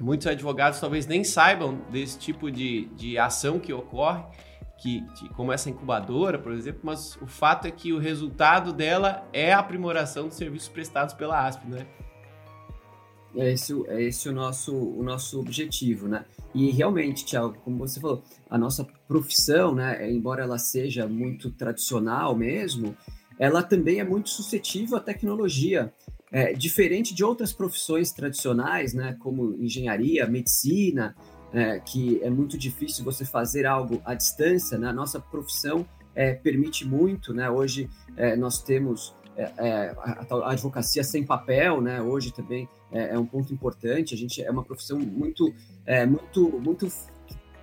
muitos 0.00 0.26
advogados 0.26 0.80
talvez 0.80 1.06
nem 1.06 1.22
saibam 1.22 1.82
desse 1.90 2.18
tipo 2.18 2.50
de, 2.50 2.86
de 2.96 3.18
ação 3.18 3.58
que 3.58 3.74
ocorre, 3.74 4.24
que, 4.78 5.04
como 5.36 5.52
essa 5.52 5.68
incubadora, 5.68 6.38
por 6.38 6.52
exemplo, 6.52 6.80
mas 6.82 7.16
o 7.20 7.26
fato 7.26 7.68
é 7.68 7.70
que 7.70 7.92
o 7.92 7.98
resultado 7.98 8.72
dela 8.72 9.28
é 9.34 9.52
a 9.52 9.58
aprimoração 9.58 10.28
dos 10.28 10.36
serviços 10.36 10.70
prestados 10.70 11.14
pela 11.14 11.46
ASP, 11.46 11.68
né? 11.68 11.86
É 13.34 13.52
esse, 13.52 13.72
é 13.88 14.02
esse 14.02 14.28
o 14.28 14.32
nosso, 14.32 14.74
o 14.74 15.02
nosso 15.02 15.40
objetivo, 15.40 16.06
né? 16.06 16.24
E 16.54 16.70
realmente, 16.70 17.24
Tiago, 17.24 17.56
como 17.64 17.78
você 17.78 17.98
falou, 17.98 18.22
a 18.48 18.58
nossa 18.58 18.86
profissão, 19.08 19.74
né, 19.74 20.10
embora 20.10 20.42
ela 20.42 20.58
seja 20.58 21.06
muito 21.06 21.50
tradicional 21.50 22.36
mesmo, 22.36 22.94
ela 23.38 23.62
também 23.62 24.00
é 24.00 24.04
muito 24.04 24.28
suscetível 24.28 24.98
à 24.98 25.00
tecnologia. 25.00 25.92
É, 26.30 26.52
diferente 26.52 27.14
de 27.14 27.24
outras 27.24 27.52
profissões 27.52 28.10
tradicionais, 28.12 28.92
né, 28.94 29.16
como 29.20 29.54
engenharia, 29.54 30.26
medicina, 30.26 31.14
é, 31.52 31.78
que 31.80 32.20
é 32.22 32.30
muito 32.30 32.56
difícil 32.56 33.04
você 33.04 33.24
fazer 33.24 33.66
algo 33.66 34.00
à 34.04 34.14
distância, 34.14 34.78
né? 34.78 34.88
A 34.88 34.92
nossa 34.92 35.20
profissão 35.20 35.86
é, 36.14 36.32
permite 36.32 36.86
muito, 36.86 37.34
né? 37.34 37.50
Hoje 37.50 37.90
é, 38.16 38.34
nós 38.36 38.62
temos 38.62 39.14
é, 39.36 39.52
é, 39.58 39.94
a, 39.98 40.26
a, 40.30 40.52
advocacia 40.52 41.04
sem 41.04 41.24
papel, 41.24 41.80
né? 41.80 42.00
Hoje 42.00 42.32
também 42.32 42.68
é, 42.92 43.14
é, 43.14 43.18
um 43.18 43.26
ponto 43.26 43.52
importante. 43.52 44.14
A 44.14 44.18
gente 44.18 44.42
é 44.42 44.50
uma 44.50 44.62
profissão 44.62 44.98
muito, 44.98 45.52
muito, 46.08 46.60
muito 46.60 46.86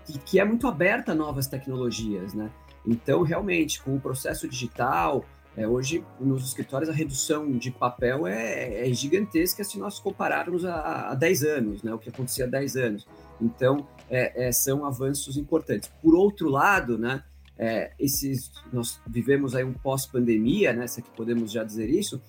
que, 0.05 0.19
que 0.19 0.39
é 0.39 0.45
muito 0.45 0.67
aberta 0.67 1.11
a 1.11 1.15
novas 1.15 1.47
tecnologias, 1.47 2.33
né? 2.33 2.51
Então, 2.85 3.21
realmente, 3.21 3.81
com 3.81 3.95
o 3.95 3.99
processo 3.99 4.47
digital, 4.47 5.23
é, 5.55 5.67
hoje, 5.67 6.05
nos 6.19 6.45
escritórios, 6.47 6.89
a 6.89 6.93
redução 6.93 7.51
de 7.51 7.69
papel 7.69 8.25
é, 8.25 8.89
é 8.89 8.93
gigantesca 8.93 9.63
se 9.63 9.77
nós 9.77 9.99
compararmos 9.99 10.63
a, 10.63 11.09
a 11.11 11.15
10 11.15 11.43
anos, 11.43 11.83
né, 11.83 11.93
o 11.93 11.99
que 11.99 12.09
acontecia 12.09 12.45
há 12.45 12.47
10 12.47 12.75
anos. 12.77 13.07
Então, 13.41 13.87
é, 14.09 14.47
é, 14.47 14.51
são 14.51 14.85
avanços 14.85 15.37
importantes. 15.37 15.91
Por 16.01 16.15
outro 16.15 16.49
lado, 16.49 16.97
né, 16.97 17.23
é, 17.57 17.91
esses, 17.99 18.51
nós 18.71 19.01
vivemos 19.05 19.53
aí 19.53 19.63
um 19.63 19.73
pós-pandemia, 19.73 20.71
né, 20.71 20.87
se 20.87 21.01
aqui 21.01 21.09
podemos 21.15 21.51
já 21.51 21.63
dizer 21.63 21.89
isso, 21.89 22.21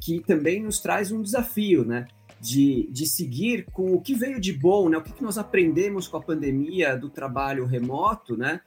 que 0.00 0.20
também 0.20 0.60
nos 0.60 0.80
traz 0.80 1.12
um 1.12 1.22
desafio, 1.22 1.84
né, 1.84 2.08
de, 2.42 2.88
de 2.90 3.06
seguir 3.06 3.66
com 3.66 3.94
o 3.94 4.00
que 4.00 4.16
veio 4.16 4.40
de 4.40 4.52
bom, 4.52 4.88
né, 4.88 4.98
o 4.98 5.02
que, 5.02 5.12
que 5.12 5.22
nós 5.22 5.38
aprendemos 5.38 6.08
com 6.08 6.16
a 6.16 6.22
pandemia 6.22 6.96
do 6.96 7.08
trabalho 7.08 7.64
remoto, 7.64 8.36
né, 8.36 8.60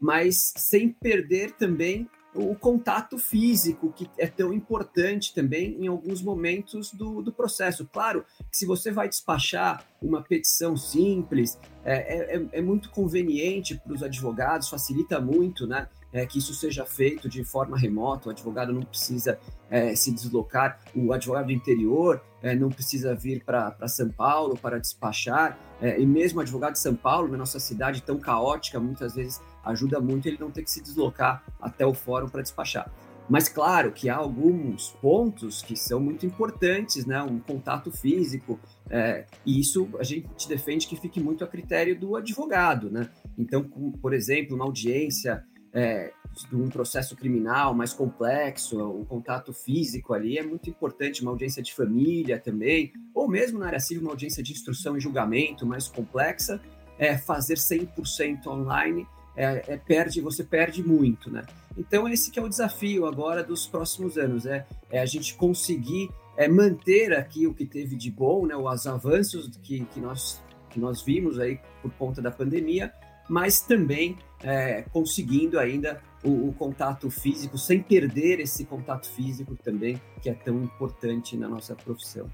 mas 0.00 0.52
sem 0.56 0.88
perder 0.88 1.52
também 1.52 2.08
o 2.34 2.54
contato 2.56 3.18
físico, 3.18 3.92
que 3.92 4.08
é 4.18 4.26
tão 4.26 4.52
importante 4.52 5.32
também 5.32 5.76
em 5.80 5.86
alguns 5.86 6.22
momentos 6.22 6.92
do, 6.92 7.22
do 7.22 7.32
processo. 7.32 7.88
Claro 7.92 8.24
que 8.50 8.56
se 8.56 8.66
você 8.66 8.90
vai 8.92 9.08
despachar 9.08 9.84
uma 10.00 10.22
petição 10.22 10.76
simples, 10.76 11.58
é, 11.84 12.36
é, 12.36 12.46
é 12.52 12.62
muito 12.62 12.90
conveniente 12.90 13.76
para 13.76 13.92
os 13.92 14.02
advogados, 14.02 14.68
facilita 14.68 15.20
muito, 15.20 15.66
né? 15.66 15.88
É, 16.12 16.26
que 16.26 16.38
isso 16.38 16.52
seja 16.54 16.84
feito 16.84 17.28
de 17.28 17.44
forma 17.44 17.78
remota, 17.78 18.28
o 18.28 18.32
advogado 18.32 18.72
não 18.72 18.82
precisa 18.82 19.38
é, 19.68 19.94
se 19.94 20.10
deslocar, 20.10 20.80
o 20.92 21.12
advogado 21.12 21.46
do 21.46 21.52
interior 21.52 22.20
é, 22.42 22.54
não 22.54 22.68
precisa 22.68 23.14
vir 23.14 23.44
para 23.44 23.76
São 23.88 24.08
Paulo 24.08 24.56
para 24.56 24.78
despachar, 24.78 25.58
é, 25.80 26.00
e 26.00 26.06
mesmo 26.06 26.40
advogado 26.40 26.72
de 26.72 26.80
São 26.80 26.94
Paulo, 26.94 27.28
na 27.28 27.38
nossa 27.38 27.58
cidade 27.58 28.02
tão 28.02 28.18
caótica, 28.18 28.78
muitas 28.80 29.14
vezes 29.14 29.40
ajuda 29.64 30.00
muito 30.00 30.26
ele 30.26 30.38
não 30.38 30.50
ter 30.50 30.62
que 30.62 30.70
se 30.70 30.82
deslocar 30.82 31.44
até 31.60 31.84
o 31.84 31.94
fórum 31.94 32.28
para 32.28 32.42
despachar. 32.42 32.90
Mas 33.30 33.48
claro 33.48 33.92
que 33.92 34.08
há 34.08 34.16
alguns 34.16 34.90
pontos 35.00 35.62
que 35.62 35.76
são 35.76 36.00
muito 36.00 36.26
importantes, 36.26 37.06
né? 37.06 37.22
Um 37.22 37.38
contato 37.38 37.92
físico, 37.92 38.58
é, 38.88 39.24
e 39.46 39.60
isso 39.60 39.88
a 40.00 40.02
gente 40.02 40.48
defende 40.48 40.88
que 40.88 40.96
fique 40.96 41.20
muito 41.20 41.44
a 41.44 41.46
critério 41.46 41.96
do 41.96 42.16
advogado, 42.16 42.90
né? 42.90 43.08
Então, 43.38 43.62
por 44.02 44.12
exemplo, 44.12 44.56
uma 44.56 44.64
audiência 44.64 45.44
é, 45.72 46.12
de 46.48 46.56
um 46.56 46.68
processo 46.68 47.16
criminal 47.16 47.74
mais 47.74 47.92
complexo, 47.92 48.78
o 48.80 49.04
contato 49.04 49.52
físico 49.52 50.14
ali 50.14 50.38
é 50.38 50.42
muito 50.42 50.70
importante, 50.70 51.22
uma 51.22 51.30
audiência 51.30 51.62
de 51.62 51.74
família 51.74 52.38
também, 52.38 52.92
ou 53.14 53.28
mesmo 53.28 53.58
na 53.58 53.66
área 53.66 53.80
civil, 53.80 54.02
uma 54.02 54.12
audiência 54.12 54.42
de 54.42 54.52
instrução 54.52 54.96
e 54.96 55.00
julgamento 55.00 55.66
mais 55.66 55.88
complexa, 55.88 56.60
é, 56.98 57.16
fazer 57.16 57.54
100% 57.54 58.46
online 58.46 59.06
é, 59.36 59.64
é, 59.68 59.76
perde, 59.76 60.20
você 60.20 60.44
perde 60.44 60.86
muito, 60.86 61.30
né? 61.30 61.44
Então 61.76 62.08
esse 62.08 62.30
que 62.30 62.38
é 62.38 62.42
o 62.42 62.48
desafio 62.48 63.06
agora 63.06 63.42
dos 63.42 63.66
próximos 63.66 64.18
anos, 64.18 64.44
é, 64.44 64.66
é 64.90 65.00
a 65.00 65.06
gente 65.06 65.34
conseguir 65.34 66.10
é, 66.36 66.48
manter 66.48 67.14
aqui 67.14 67.46
o 67.46 67.54
que 67.54 67.64
teve 67.64 67.96
de 67.96 68.10
bom, 68.10 68.46
né? 68.46 68.56
Os 68.56 68.86
avanços 68.86 69.48
que, 69.62 69.84
que, 69.86 70.00
nós, 70.00 70.42
que 70.68 70.78
nós 70.78 71.02
vimos 71.02 71.38
aí 71.38 71.58
por 71.80 71.92
conta 71.92 72.20
da 72.20 72.30
pandemia, 72.30 72.92
mas 73.30 73.60
também 73.60 74.18
é, 74.42 74.82
conseguindo 74.92 75.56
ainda 75.56 76.02
o, 76.24 76.48
o, 76.48 76.52
contato 76.52 77.08
físico, 77.08 77.56
sem 77.56 77.80
perder 77.80 78.40
esse 78.40 78.64
contato 78.64 79.08
físico 79.08 79.56
também, 79.62 80.02
que 80.20 80.28
é 80.28 80.34
tão 80.34 80.60
importante 80.64 81.36
na 81.36 81.48
nossa 81.48 81.76
profissão. 81.76 82.28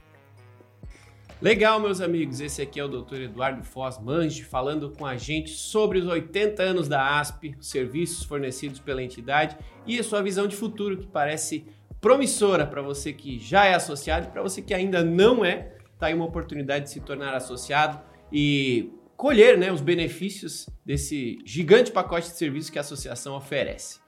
Legal, 1.40 1.78
meus 1.78 2.00
amigos, 2.00 2.40
esse 2.40 2.62
aqui 2.62 2.80
é 2.80 2.84
o 2.84 2.88
Dr. 2.88 3.16
Eduardo 3.16 3.62
Foz 3.62 3.98
Manche 3.98 4.42
falando 4.42 4.90
com 4.90 5.04
a 5.04 5.18
gente 5.18 5.50
sobre 5.50 5.98
os 5.98 6.06
80 6.06 6.62
anos 6.62 6.88
da 6.88 7.20
ASP, 7.20 7.54
os 7.60 7.68
serviços 7.68 8.24
fornecidos 8.24 8.80
pela 8.80 9.02
entidade 9.02 9.54
e 9.86 9.98
a 9.98 10.02
sua 10.02 10.22
visão 10.22 10.48
de 10.48 10.56
futuro 10.56 10.96
que 10.96 11.06
parece 11.06 11.66
promissora 12.00 12.66
para 12.66 12.80
você 12.80 13.12
que 13.12 13.38
já 13.38 13.66
é 13.66 13.74
associado 13.74 14.28
e 14.28 14.30
para 14.30 14.40
você 14.40 14.62
que 14.62 14.72
ainda 14.72 15.04
não 15.04 15.44
é, 15.44 15.74
tá 15.98 16.06
aí 16.06 16.14
uma 16.14 16.24
oportunidade 16.24 16.86
de 16.86 16.90
se 16.92 17.00
tornar 17.00 17.34
associado 17.34 18.00
e 18.32 18.90
colher 19.16 19.56
né, 19.56 19.72
os 19.72 19.80
benefícios 19.80 20.68
desse 20.84 21.38
gigante 21.44 21.90
pacote 21.90 22.28
de 22.28 22.36
serviços 22.36 22.70
que 22.70 22.78
a 22.78 22.82
associação 22.82 23.34
oferece. 23.34 23.98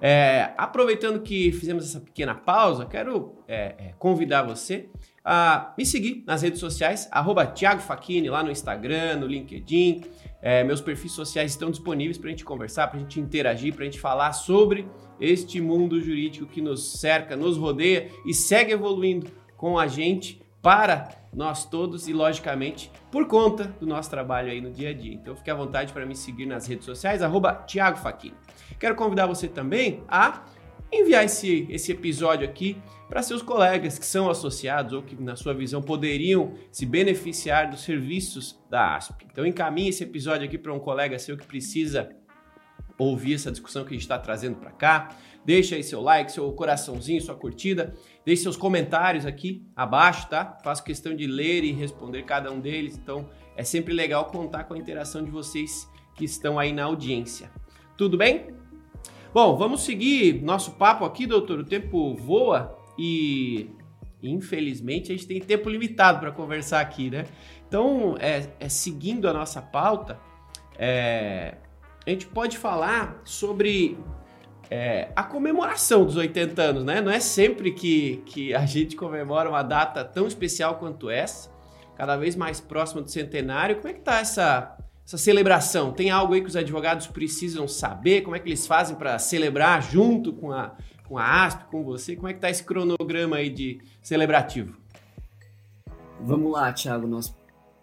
É, 0.00 0.52
aproveitando 0.58 1.20
que 1.20 1.52
fizemos 1.52 1.84
essa 1.84 2.00
pequena 2.00 2.34
pausa, 2.34 2.84
quero 2.84 3.36
é, 3.48 3.74
é, 3.78 3.94
convidar 3.98 4.42
você 4.42 4.88
a 5.24 5.74
me 5.76 5.86
seguir 5.86 6.22
nas 6.26 6.42
redes 6.42 6.60
sociais, 6.60 7.08
arroba 7.10 7.46
Thiago 7.46 7.80
Facchini, 7.80 8.28
lá 8.28 8.42
no 8.42 8.50
Instagram, 8.50 9.16
no 9.16 9.26
LinkedIn. 9.26 10.04
É, 10.42 10.62
meus 10.62 10.80
perfis 10.80 11.12
sociais 11.12 11.52
estão 11.52 11.70
disponíveis 11.70 12.18
para 12.18 12.28
a 12.28 12.30
gente 12.30 12.44
conversar, 12.44 12.88
para 12.88 12.98
a 12.98 13.02
gente 13.02 13.18
interagir, 13.18 13.74
para 13.74 13.82
a 13.82 13.86
gente 13.86 13.98
falar 13.98 14.32
sobre 14.32 14.86
este 15.20 15.60
mundo 15.60 16.00
jurídico 16.00 16.46
que 16.46 16.60
nos 16.60 17.00
cerca, 17.00 17.34
nos 17.34 17.56
rodeia 17.56 18.08
e 18.26 18.34
segue 18.34 18.72
evoluindo 18.72 19.30
com 19.56 19.78
a 19.78 19.86
gente 19.86 20.40
para 20.66 21.10
nós 21.32 21.64
todos 21.64 22.08
e, 22.08 22.12
logicamente, 22.12 22.90
por 23.12 23.28
conta 23.28 23.66
do 23.78 23.86
nosso 23.86 24.10
trabalho 24.10 24.50
aí 24.50 24.60
no 24.60 24.68
dia 24.68 24.90
a 24.90 24.92
dia. 24.92 25.14
Então, 25.14 25.36
fique 25.36 25.48
à 25.48 25.54
vontade 25.54 25.92
para 25.92 26.04
me 26.04 26.16
seguir 26.16 26.44
nas 26.44 26.66
redes 26.66 26.84
sociais, 26.84 27.22
arroba 27.22 27.54
Thiago. 27.54 28.00
Quero 28.76 28.96
convidar 28.96 29.26
você 29.26 29.46
também 29.46 30.02
a 30.08 30.44
enviar 30.90 31.24
esse, 31.24 31.68
esse 31.70 31.92
episódio 31.92 32.44
aqui 32.44 32.76
para 33.08 33.22
seus 33.22 33.42
colegas 33.42 33.96
que 33.96 34.04
são 34.04 34.28
associados 34.28 34.92
ou 34.92 35.04
que, 35.04 35.14
na 35.22 35.36
sua 35.36 35.54
visão, 35.54 35.80
poderiam 35.80 36.54
se 36.72 36.84
beneficiar 36.84 37.70
dos 37.70 37.84
serviços 37.84 38.60
da 38.68 38.96
ASP. 38.96 39.24
Então, 39.30 39.46
encaminhe 39.46 39.90
esse 39.90 40.02
episódio 40.02 40.48
aqui 40.48 40.58
para 40.58 40.74
um 40.74 40.80
colega 40.80 41.16
seu 41.16 41.36
que 41.36 41.46
precisa 41.46 42.10
ouvir 42.98 43.34
essa 43.34 43.52
discussão 43.52 43.84
que 43.84 43.90
a 43.90 43.92
gente 43.92 44.02
está 44.02 44.18
trazendo 44.18 44.56
para 44.56 44.72
cá. 44.72 45.16
Deixa 45.44 45.76
aí 45.76 45.84
seu 45.84 46.00
like, 46.00 46.32
seu 46.32 46.50
coraçãozinho, 46.52 47.20
sua 47.20 47.36
curtida. 47.36 47.94
Deixe 48.26 48.42
seus 48.42 48.56
comentários 48.56 49.24
aqui 49.24 49.64
abaixo, 49.76 50.28
tá? 50.28 50.58
Faço 50.64 50.82
questão 50.82 51.14
de 51.14 51.28
ler 51.28 51.62
e 51.62 51.70
responder 51.70 52.24
cada 52.24 52.50
um 52.50 52.58
deles. 52.58 52.98
Então, 52.98 53.30
é 53.56 53.62
sempre 53.62 53.94
legal 53.94 54.24
contar 54.24 54.64
com 54.64 54.74
a 54.74 54.78
interação 54.78 55.24
de 55.24 55.30
vocês 55.30 55.88
que 56.12 56.24
estão 56.24 56.58
aí 56.58 56.72
na 56.72 56.82
audiência. 56.82 57.48
Tudo 57.96 58.18
bem? 58.18 58.48
Bom, 59.32 59.56
vamos 59.56 59.82
seguir 59.82 60.42
nosso 60.42 60.72
papo 60.72 61.04
aqui, 61.04 61.24
doutor. 61.24 61.60
O 61.60 61.64
tempo 61.64 62.16
voa 62.16 62.76
e 62.98 63.70
infelizmente 64.20 65.12
a 65.12 65.14
gente 65.14 65.28
tem 65.28 65.38
tempo 65.38 65.68
limitado 65.70 66.18
para 66.18 66.32
conversar 66.32 66.80
aqui, 66.80 67.08
né? 67.08 67.26
Então, 67.68 68.16
é, 68.18 68.48
é 68.58 68.68
seguindo 68.68 69.28
a 69.28 69.32
nossa 69.32 69.62
pauta, 69.62 70.18
é, 70.76 71.58
a 72.04 72.10
gente 72.10 72.26
pode 72.26 72.58
falar 72.58 73.20
sobre 73.24 73.96
é, 74.70 75.08
a 75.14 75.22
comemoração 75.22 76.04
dos 76.04 76.16
80 76.16 76.62
anos, 76.62 76.84
né? 76.84 77.00
Não 77.00 77.10
é 77.10 77.20
sempre 77.20 77.72
que, 77.72 78.22
que 78.26 78.54
a 78.54 78.66
gente 78.66 78.96
comemora 78.96 79.48
uma 79.48 79.62
data 79.62 80.04
tão 80.04 80.26
especial 80.26 80.76
quanto 80.76 81.08
essa, 81.08 81.50
cada 81.96 82.16
vez 82.16 82.34
mais 82.34 82.60
próxima 82.60 83.00
do 83.02 83.10
centenário. 83.10 83.76
Como 83.76 83.88
é 83.88 83.92
que 83.92 84.00
tá 84.00 84.18
essa, 84.18 84.76
essa 85.04 85.16
celebração? 85.16 85.92
Tem 85.92 86.10
algo 86.10 86.34
aí 86.34 86.40
que 86.40 86.48
os 86.48 86.56
advogados 86.56 87.06
precisam 87.06 87.68
saber? 87.68 88.22
Como 88.22 88.34
é 88.34 88.40
que 88.40 88.48
eles 88.48 88.66
fazem 88.66 88.96
para 88.96 89.18
celebrar 89.18 89.82
junto 89.82 90.32
com 90.32 90.50
a, 90.50 90.76
com 91.08 91.16
a 91.16 91.44
ASP, 91.44 91.64
com 91.70 91.84
você? 91.84 92.16
Como 92.16 92.28
é 92.28 92.32
que 92.32 92.38
está 92.38 92.50
esse 92.50 92.64
cronograma 92.64 93.36
aí 93.36 93.50
de 93.50 93.80
celebrativo? 94.02 94.76
Vamos 96.20 96.50
lá, 96.50 96.72
Thiago, 96.72 97.06
nós 97.06 97.34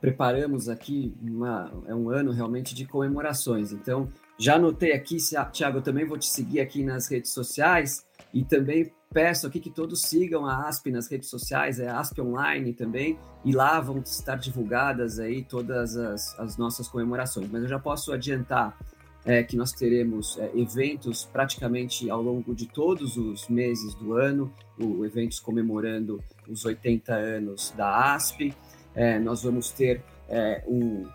preparamos 0.01 0.67
aqui 0.67 1.15
uma, 1.21 1.71
é 1.87 1.95
um 1.95 2.09
ano 2.09 2.31
realmente 2.33 2.75
de 2.75 2.85
comemorações. 2.85 3.71
Então, 3.71 4.09
já 4.37 4.55
anotei 4.55 4.93
aqui, 4.93 5.17
Thiago, 5.51 5.77
eu 5.77 5.81
também 5.81 6.05
vou 6.05 6.17
te 6.17 6.25
seguir 6.25 6.59
aqui 6.59 6.83
nas 6.83 7.07
redes 7.07 7.31
sociais 7.31 8.05
e 8.33 8.43
também 8.43 8.91
peço 9.13 9.45
aqui 9.45 9.59
que 9.59 9.69
todos 9.69 10.01
sigam 10.01 10.45
a 10.45 10.67
ASP 10.67 10.89
nas 10.89 11.07
redes 11.07 11.29
sociais, 11.29 11.79
é 11.79 11.87
ASP 11.87 12.19
Online 12.19 12.73
também, 12.73 13.17
e 13.45 13.51
lá 13.51 13.79
vão 13.79 13.99
estar 13.99 14.35
divulgadas 14.37 15.19
aí 15.19 15.43
todas 15.43 15.95
as, 15.95 16.39
as 16.39 16.57
nossas 16.57 16.87
comemorações. 16.87 17.47
Mas 17.51 17.61
eu 17.61 17.69
já 17.69 17.77
posso 17.77 18.11
adiantar 18.11 18.75
é, 19.23 19.43
que 19.43 19.55
nós 19.55 19.71
teremos 19.71 20.37
é, 20.39 20.51
eventos 20.55 21.25
praticamente 21.25 22.09
ao 22.09 22.21
longo 22.21 22.55
de 22.55 22.65
todos 22.65 23.15
os 23.15 23.47
meses 23.47 23.93
do 23.95 24.13
ano, 24.13 24.51
o, 24.79 25.05
eventos 25.05 25.39
comemorando 25.39 26.21
os 26.49 26.65
80 26.65 27.13
anos 27.13 27.71
da 27.77 28.15
ASP. 28.15 28.53
É, 28.95 29.19
nós 29.19 29.43
vamos 29.43 29.69
ter 29.69 30.03
é, 30.27 30.63
um, 30.67 31.07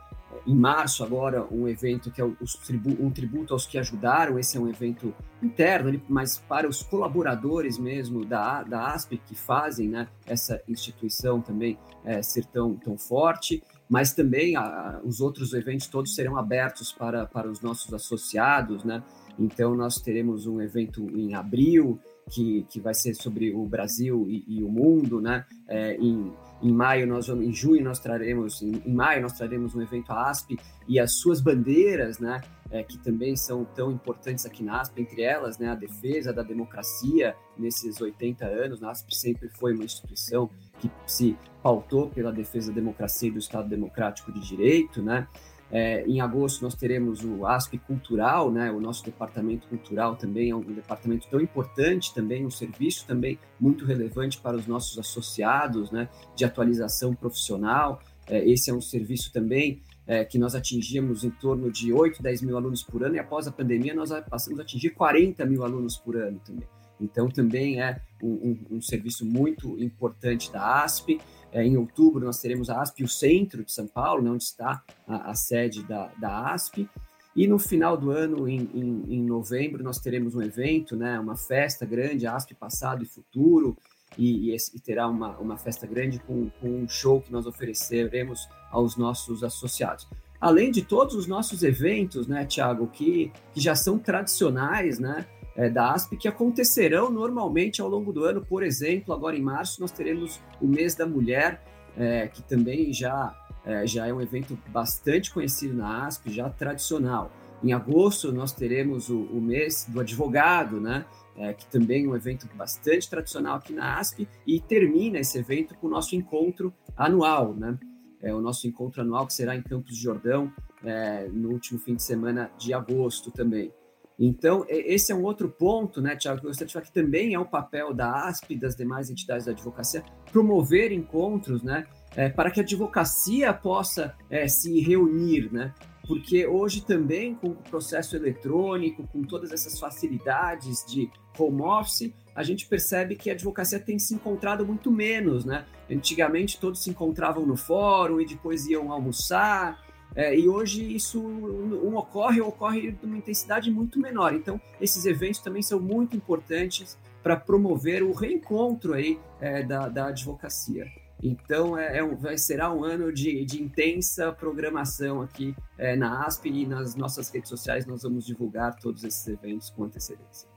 em 0.47 0.55
março 0.55 1.05
agora 1.05 1.47
um 1.51 1.69
evento 1.69 2.11
que 2.11 2.21
é 2.21 2.31
tribu 2.67 2.97
um 3.01 3.11
tributo 3.11 3.53
aos 3.53 3.67
que 3.67 3.79
ajudaram. 3.79 4.39
Esse 4.39 4.57
é 4.57 4.61
um 4.61 4.69
evento 4.69 5.15
interno, 5.43 6.01
mas 6.09 6.39
para 6.39 6.69
os 6.69 6.83
colaboradores 6.83 7.79
mesmo 7.79 8.25
da, 8.25 8.63
da 8.63 8.93
ASP 8.93 9.19
que 9.19 9.35
fazem 9.35 9.89
né, 9.89 10.09
essa 10.27 10.61
instituição 10.69 11.41
também 11.41 11.79
é, 12.05 12.23
ser 12.23 12.45
tão, 12.47 12.75
tão 12.75 12.97
forte 12.97 13.63
mas 13.89 14.13
também 14.13 14.55
a, 14.55 15.01
os 15.03 15.21
outros 15.21 15.55
eventos 15.55 15.87
todos 15.87 16.15
serão 16.15 16.37
abertos 16.37 16.93
para, 16.93 17.25
para 17.25 17.51
os 17.51 17.61
nossos 17.61 17.93
associados, 17.95 18.85
né? 18.85 19.03
Então, 19.39 19.75
nós 19.75 19.97
teremos 20.01 20.47
um 20.47 20.61
evento 20.61 21.09
em 21.17 21.35
abril, 21.35 21.99
que, 22.29 22.67
que 22.69 22.81
vai 22.81 22.93
ser 22.93 23.15
sobre 23.15 23.55
o 23.55 23.65
Brasil 23.65 24.27
e, 24.29 24.45
e 24.47 24.63
o 24.63 24.69
mundo, 24.69 25.21
né? 25.21 25.47
É, 25.67 25.97
em, 25.97 26.33
em 26.63 26.73
maio, 26.73 27.07
nós 27.07 27.29
vamos, 27.29 27.47
em 27.47 27.53
junho, 27.53 27.83
nós 27.83 27.99
traremos, 27.99 28.63
em, 28.63 28.83
em, 28.85 28.93
maio, 28.93 29.23
nós 29.23 29.33
traremos 29.33 29.75
um 29.75 29.83
evento 29.83 30.13
ASP 30.13 30.59
e 30.87 30.99
as 30.99 31.13
suas 31.13 31.41
bandeiras, 31.41 32.19
né? 32.19 32.41
É, 32.71 32.83
que 32.83 32.99
também 32.99 33.35
são 33.35 33.65
tão 33.65 33.91
importantes 33.91 34.45
aqui 34.45 34.63
na 34.63 34.81
ASP, 34.81 35.01
entre 35.01 35.23
elas, 35.23 35.59
né? 35.59 35.71
A 35.71 35.75
defesa 35.75 36.33
da 36.33 36.43
democracia 36.43 37.35
nesses 37.57 38.01
80 38.01 38.45
anos. 38.45 38.83
A 38.83 38.91
ASP 38.91 39.15
sempre 39.15 39.49
foi 39.49 39.75
uma 39.75 39.85
instituição 39.85 40.51
que 40.79 40.91
se 41.07 41.37
pautou 41.63 42.11
pela 42.11 42.31
defesa 42.31 42.69
da 42.69 42.75
democracia 42.75 43.29
e 43.29 43.33
do 43.33 43.39
Estado 43.39 43.69
Democrático 43.69 44.33
de 44.33 44.41
Direito, 44.41 45.03
né? 45.03 45.27
É, 45.71 46.03
em 46.07 46.21
agosto 46.21 46.63
nós 46.63 46.75
teremos 46.75 47.23
o 47.23 47.47
ASP 47.47 47.79
Cultural, 47.79 48.51
né? 48.51 48.71
O 48.71 48.81
nosso 48.81 49.05
departamento 49.05 49.69
cultural 49.69 50.17
também 50.17 50.51
é 50.51 50.57
um 50.57 50.61
departamento 50.61 51.29
tão 51.29 51.41
importante, 51.41 52.15
também 52.15 52.47
um 52.47 52.51
serviço 52.51 53.07
também 53.07 53.39
muito 53.61 53.85
relevante 53.85 54.39
para 54.39 54.57
os 54.57 54.67
nossos 54.67 54.99
associados, 54.99 55.91
né? 55.91 56.09
De 56.35 56.45
atualização 56.45 57.15
profissional. 57.15 58.01
É, 58.27 58.49
esse 58.49 58.71
é 58.71 58.75
um 58.75 58.81
serviço 58.81 59.33
também 59.33 59.83
é, 60.07 60.25
que 60.25 60.39
nós 60.39 60.55
atingíamos 60.55 61.23
em 61.23 61.31
torno 61.31 61.71
de 61.71 61.93
8, 61.93 62.23
10 62.23 62.43
mil 62.43 62.57
alunos 62.57 62.83
por 62.83 63.05
ano 63.05 63.17
e 63.17 63.19
após 63.19 63.47
a 63.47 63.53
pandemia 63.53 63.95
nós 63.95 64.11
passamos 64.29 64.59
a 64.59 64.63
atingir 64.63 64.91
40 64.91 65.45
mil 65.45 65.63
alunos 65.65 65.99
por 65.99 66.17
ano 66.17 66.41
também. 66.45 66.67
Então, 67.01 67.29
também 67.29 67.81
é 67.81 68.01
um, 68.23 68.29
um, 68.29 68.77
um 68.77 68.83
serviço 68.83 69.25
muito 69.25 69.79
importante 69.83 70.51
da 70.51 70.83
ASP. 70.83 71.21
É, 71.53 71.65
em 71.65 71.77
outubro, 71.77 72.25
nós 72.25 72.41
teremos 72.41 72.69
a 72.69 72.81
ASP, 72.81 73.03
o 73.03 73.09
centro 73.09 73.65
de 73.65 73.73
São 73.73 73.87
Paulo, 73.87 74.23
né, 74.23 74.31
onde 74.31 74.45
está 74.45 74.83
a, 75.07 75.31
a 75.31 75.35
sede 75.35 75.83
da, 75.83 76.11
da 76.21 76.53
ASP. 76.53 76.89
E 77.35 77.47
no 77.47 77.59
final 77.59 77.97
do 77.97 78.11
ano, 78.11 78.49
em, 78.49 78.69
em, 78.75 79.05
em, 79.15 79.23
novembro, 79.23 79.83
nós 79.83 79.99
teremos 79.99 80.35
um 80.35 80.43
evento, 80.43 80.97
né, 80.97 81.19
uma 81.19 81.37
festa 81.37 81.87
grande, 81.87 82.27
ASP 82.27 82.55
Passado 82.55 83.03
e 83.03 83.07
Futuro, 83.07 83.77
e, 84.17 84.51
e, 84.51 84.57
e 84.57 84.81
terá 84.81 85.07
uma, 85.07 85.39
uma 85.39 85.57
festa 85.57 85.87
grande 85.87 86.19
com, 86.19 86.51
com, 86.61 86.69
um 86.69 86.89
show 86.89 87.21
que 87.21 87.31
nós 87.31 87.47
ofereceremos 87.47 88.49
aos 88.71 88.97
nossos 88.97 89.45
associados. 89.45 90.09
Além 90.41 90.71
de 90.71 90.83
todos 90.83 91.15
os 91.15 91.27
nossos 91.27 91.63
eventos, 91.63 92.27
né, 92.27 92.45
Tiago, 92.45 92.87
que, 92.89 93.33
que 93.53 93.61
já 93.61 93.75
são 93.75 93.99
tradicionais, 93.99 94.99
né, 94.99 95.27
é, 95.59 95.69
da 95.69 95.93
ASP 95.93 96.17
que 96.17 96.29
acontecerão 96.29 97.11
normalmente 97.11 97.83
ao 97.83 97.89
longo 97.89 98.13
do 98.13 98.25
ano. 98.25 98.47
Por 98.47 98.63
exemplo, 98.63 99.13
agora 99.13 99.37
em 99.37 99.43
março 99.43 99.81
nós 99.81 99.91
teremos 99.91 100.41
o 100.63 100.69
mês 100.69 100.95
da 100.95 101.05
mulher, 101.05 101.61
é, 101.97 102.29
que 102.29 102.41
também 102.45 102.93
já, 102.93 103.37
é, 103.67 103.85
já 103.85 104.07
é 104.07 104.15
um 104.15 104.21
evento 104.21 104.57
bastante 104.69 105.35
conhecido 105.35 105.75
na 105.75 106.07
ASP, 106.07 106.31
já 106.31 106.49
tradicional. 106.49 107.33
Em 107.63 107.73
agosto 107.73 108.31
nós 108.31 108.53
teremos 108.53 109.11
o, 109.11 109.19
o 109.23 109.41
mês 109.41 109.85
do 109.89 109.99
advogado, 109.99 110.81
né? 110.81 111.05
É, 111.37 111.53
que 111.53 111.67
também 111.67 112.05
é 112.05 112.09
um 112.09 112.17
evento 112.17 112.49
bastante 112.57 113.09
tradicional 113.09 113.57
aqui 113.57 113.73
na 113.73 113.99
ASP, 113.99 114.29
e 114.45 114.61
termina 114.61 115.19
esse 115.19 115.39
evento 115.39 115.73
com 115.77 115.87
o 115.87 115.91
nosso 115.91 116.17
encontro 116.17 116.73
anual, 116.97 117.55
né? 117.55 117.79
É 118.21 118.35
o 118.35 118.41
nosso 118.41 118.67
encontro 118.67 119.03
anual 119.03 119.27
que 119.27 119.33
será 119.33 119.55
em 119.55 119.63
Campos 119.63 119.95
de 119.95 120.03
Jordão, 120.03 120.53
é, 120.85 121.29
no 121.29 121.51
último 121.51 121.79
fim 121.79 121.95
de 121.95 122.03
semana 122.03 122.51
de 122.59 122.73
agosto 122.75 123.31
também. 123.31 123.73
Então, 124.19 124.65
esse 124.69 125.13
é 125.13 125.15
um 125.15 125.23
outro 125.23 125.49
ponto, 125.49 126.03
né, 126.03 126.17
Tiago, 126.17 126.41
que 126.41 126.47
eu 126.47 126.51
gostaria 126.51 126.67
de 126.67 126.73
falar 126.73 126.85
que 126.85 126.93
também 126.93 127.35
é 127.35 127.39
o 127.39 127.45
papel 127.45 127.95
da 127.95 128.27
ASP 128.27 128.55
e 128.55 128.59
das 128.59 128.75
demais 128.75 129.11
entidades 129.11 129.47
da 129.47 129.53
advocacia 129.53 130.03
promover 130.33 130.91
encontros, 130.91 131.63
né, 131.63 131.87
é, 132.17 132.29
para 132.29 132.51
que 132.51 132.59
a 132.59 132.63
advocacia 132.65 133.55
possa 133.55 134.17
é, 134.29 134.49
se 134.49 134.81
reunir, 134.81 135.53
né, 135.53 135.73
porque 136.09 136.47
hoje 136.47 136.81
também, 136.81 137.35
com 137.35 137.49
o 137.49 137.55
processo 137.55 138.17
eletrônico, 138.17 139.07
com 139.07 139.23
todas 139.23 139.53
essas 139.53 139.79
facilidades 139.79 140.83
de 140.89 141.11
home 141.39 141.61
office, 141.61 142.11
a 142.35 142.43
gente 142.43 142.67
percebe 142.67 143.15
que 143.15 143.29
a 143.29 143.35
advocacia 143.35 143.79
tem 143.79 143.99
se 143.99 144.15
encontrado 144.15 144.65
muito 144.65 144.91
menos, 144.91 145.45
né? 145.45 145.67
Antigamente 145.91 146.59
todos 146.59 146.83
se 146.83 146.89
encontravam 146.89 147.45
no 147.45 147.57
fórum 147.57 148.21
e 148.21 148.27
depois 148.27 148.67
iam 148.67 148.91
almoçar, 148.91 149.85
é, 150.15 150.37
e 150.37 150.49
hoje 150.49 150.95
isso 150.95 151.21
um 151.21 151.97
ocorre, 151.97 152.41
ocorre 152.41 152.93
de 152.93 153.07
uma 153.07 153.19
intensidade 153.19 153.71
muito 153.71 153.99
menor. 154.01 154.35
Então, 154.35 154.61
esses 154.81 155.05
eventos 155.07 155.41
também 155.41 155.63
são 155.63 155.79
muito 155.79 156.17
importantes 156.17 156.99
para 157.23 157.37
promover 157.37 158.03
o 158.03 158.13
reencontro 158.13 158.95
aí 158.95 159.19
é, 159.41 159.63
da, 159.63 159.89
da 159.89 160.07
advocacia. 160.07 160.87
Então, 161.23 161.77
é, 161.77 161.99
é 161.99 162.05
um, 162.05 162.17
vai, 162.17 162.39
será 162.39 162.73
um 162.73 162.85
ano 162.85 163.13
de, 163.13 163.45
de 163.45 163.63
intensa 163.63 164.33
programação 164.33 165.21
aqui 165.21 165.55
é, 165.77 165.97
na 165.97 166.25
ASP 166.25 166.49
e 166.49 166.67
nas 166.67 166.95
nossas 166.95 167.29
redes 167.31 167.49
sociais 167.49 167.87
nós 167.87 168.03
vamos 168.03 168.25
divulgar 168.25 168.77
todos 168.77 169.03
esses 169.05 169.27
eventos 169.27 169.71
com 169.71 169.85
antecedência. 169.85 170.49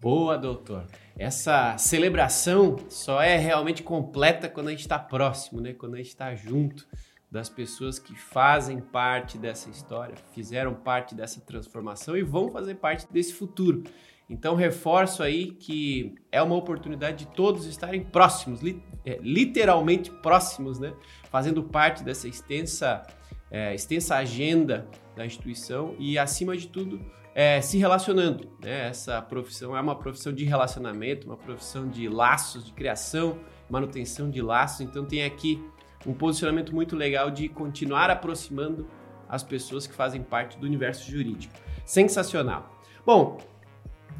Boa, 0.00 0.36
doutor. 0.36 0.86
Essa 1.16 1.76
celebração 1.76 2.76
só 2.88 3.20
é 3.20 3.36
realmente 3.36 3.82
completa 3.82 4.48
quando 4.48 4.68
a 4.68 4.70
gente 4.70 4.82
está 4.82 4.98
próximo, 4.98 5.60
né? 5.60 5.72
Quando 5.72 5.94
a 5.94 5.98
gente 5.98 6.08
está 6.08 6.34
junto 6.36 6.86
das 7.30 7.48
pessoas 7.48 7.98
que 7.98 8.14
fazem 8.14 8.80
parte 8.80 9.36
dessa 9.36 9.68
história, 9.68 10.14
fizeram 10.32 10.74
parte 10.74 11.14
dessa 11.14 11.40
transformação 11.40 12.16
e 12.16 12.22
vão 12.22 12.50
fazer 12.50 12.76
parte 12.76 13.06
desse 13.12 13.34
futuro. 13.34 13.84
Então 14.30 14.54
reforço 14.54 15.22
aí 15.22 15.52
que 15.52 16.14
é 16.30 16.42
uma 16.42 16.54
oportunidade 16.54 17.24
de 17.24 17.32
todos 17.34 17.64
estarem 17.66 18.02
próximos, 18.02 18.60
é, 19.04 19.18
literalmente 19.22 20.10
próximos, 20.10 20.78
né? 20.78 20.92
Fazendo 21.30 21.62
parte 21.62 22.02
dessa 22.02 22.28
extensa, 22.28 23.06
é, 23.50 23.74
extensa 23.74 24.16
agenda 24.16 24.86
da 25.16 25.24
instituição 25.24 25.94
e, 25.98 26.18
acima 26.18 26.56
de 26.56 26.68
tudo, 26.68 27.00
é, 27.34 27.60
se 27.60 27.78
relacionando. 27.78 28.50
Né? 28.62 28.88
Essa 28.88 29.22
profissão 29.22 29.76
é 29.76 29.80
uma 29.80 29.96
profissão 29.96 30.32
de 30.32 30.44
relacionamento, 30.44 31.26
uma 31.26 31.36
profissão 31.36 31.88
de 31.88 32.08
laços, 32.08 32.64
de 32.64 32.72
criação, 32.72 33.38
manutenção 33.70 34.30
de 34.30 34.42
laços. 34.42 34.82
Então 34.82 35.04
tem 35.04 35.24
aqui 35.24 35.62
um 36.06 36.14
posicionamento 36.14 36.74
muito 36.74 36.96
legal 36.96 37.30
de 37.30 37.48
continuar 37.48 38.10
aproximando 38.10 38.88
as 39.28 39.42
pessoas 39.42 39.86
que 39.86 39.94
fazem 39.94 40.22
parte 40.22 40.58
do 40.58 40.66
universo 40.66 41.10
jurídico. 41.10 41.54
Sensacional. 41.84 42.80
Bom, 43.04 43.38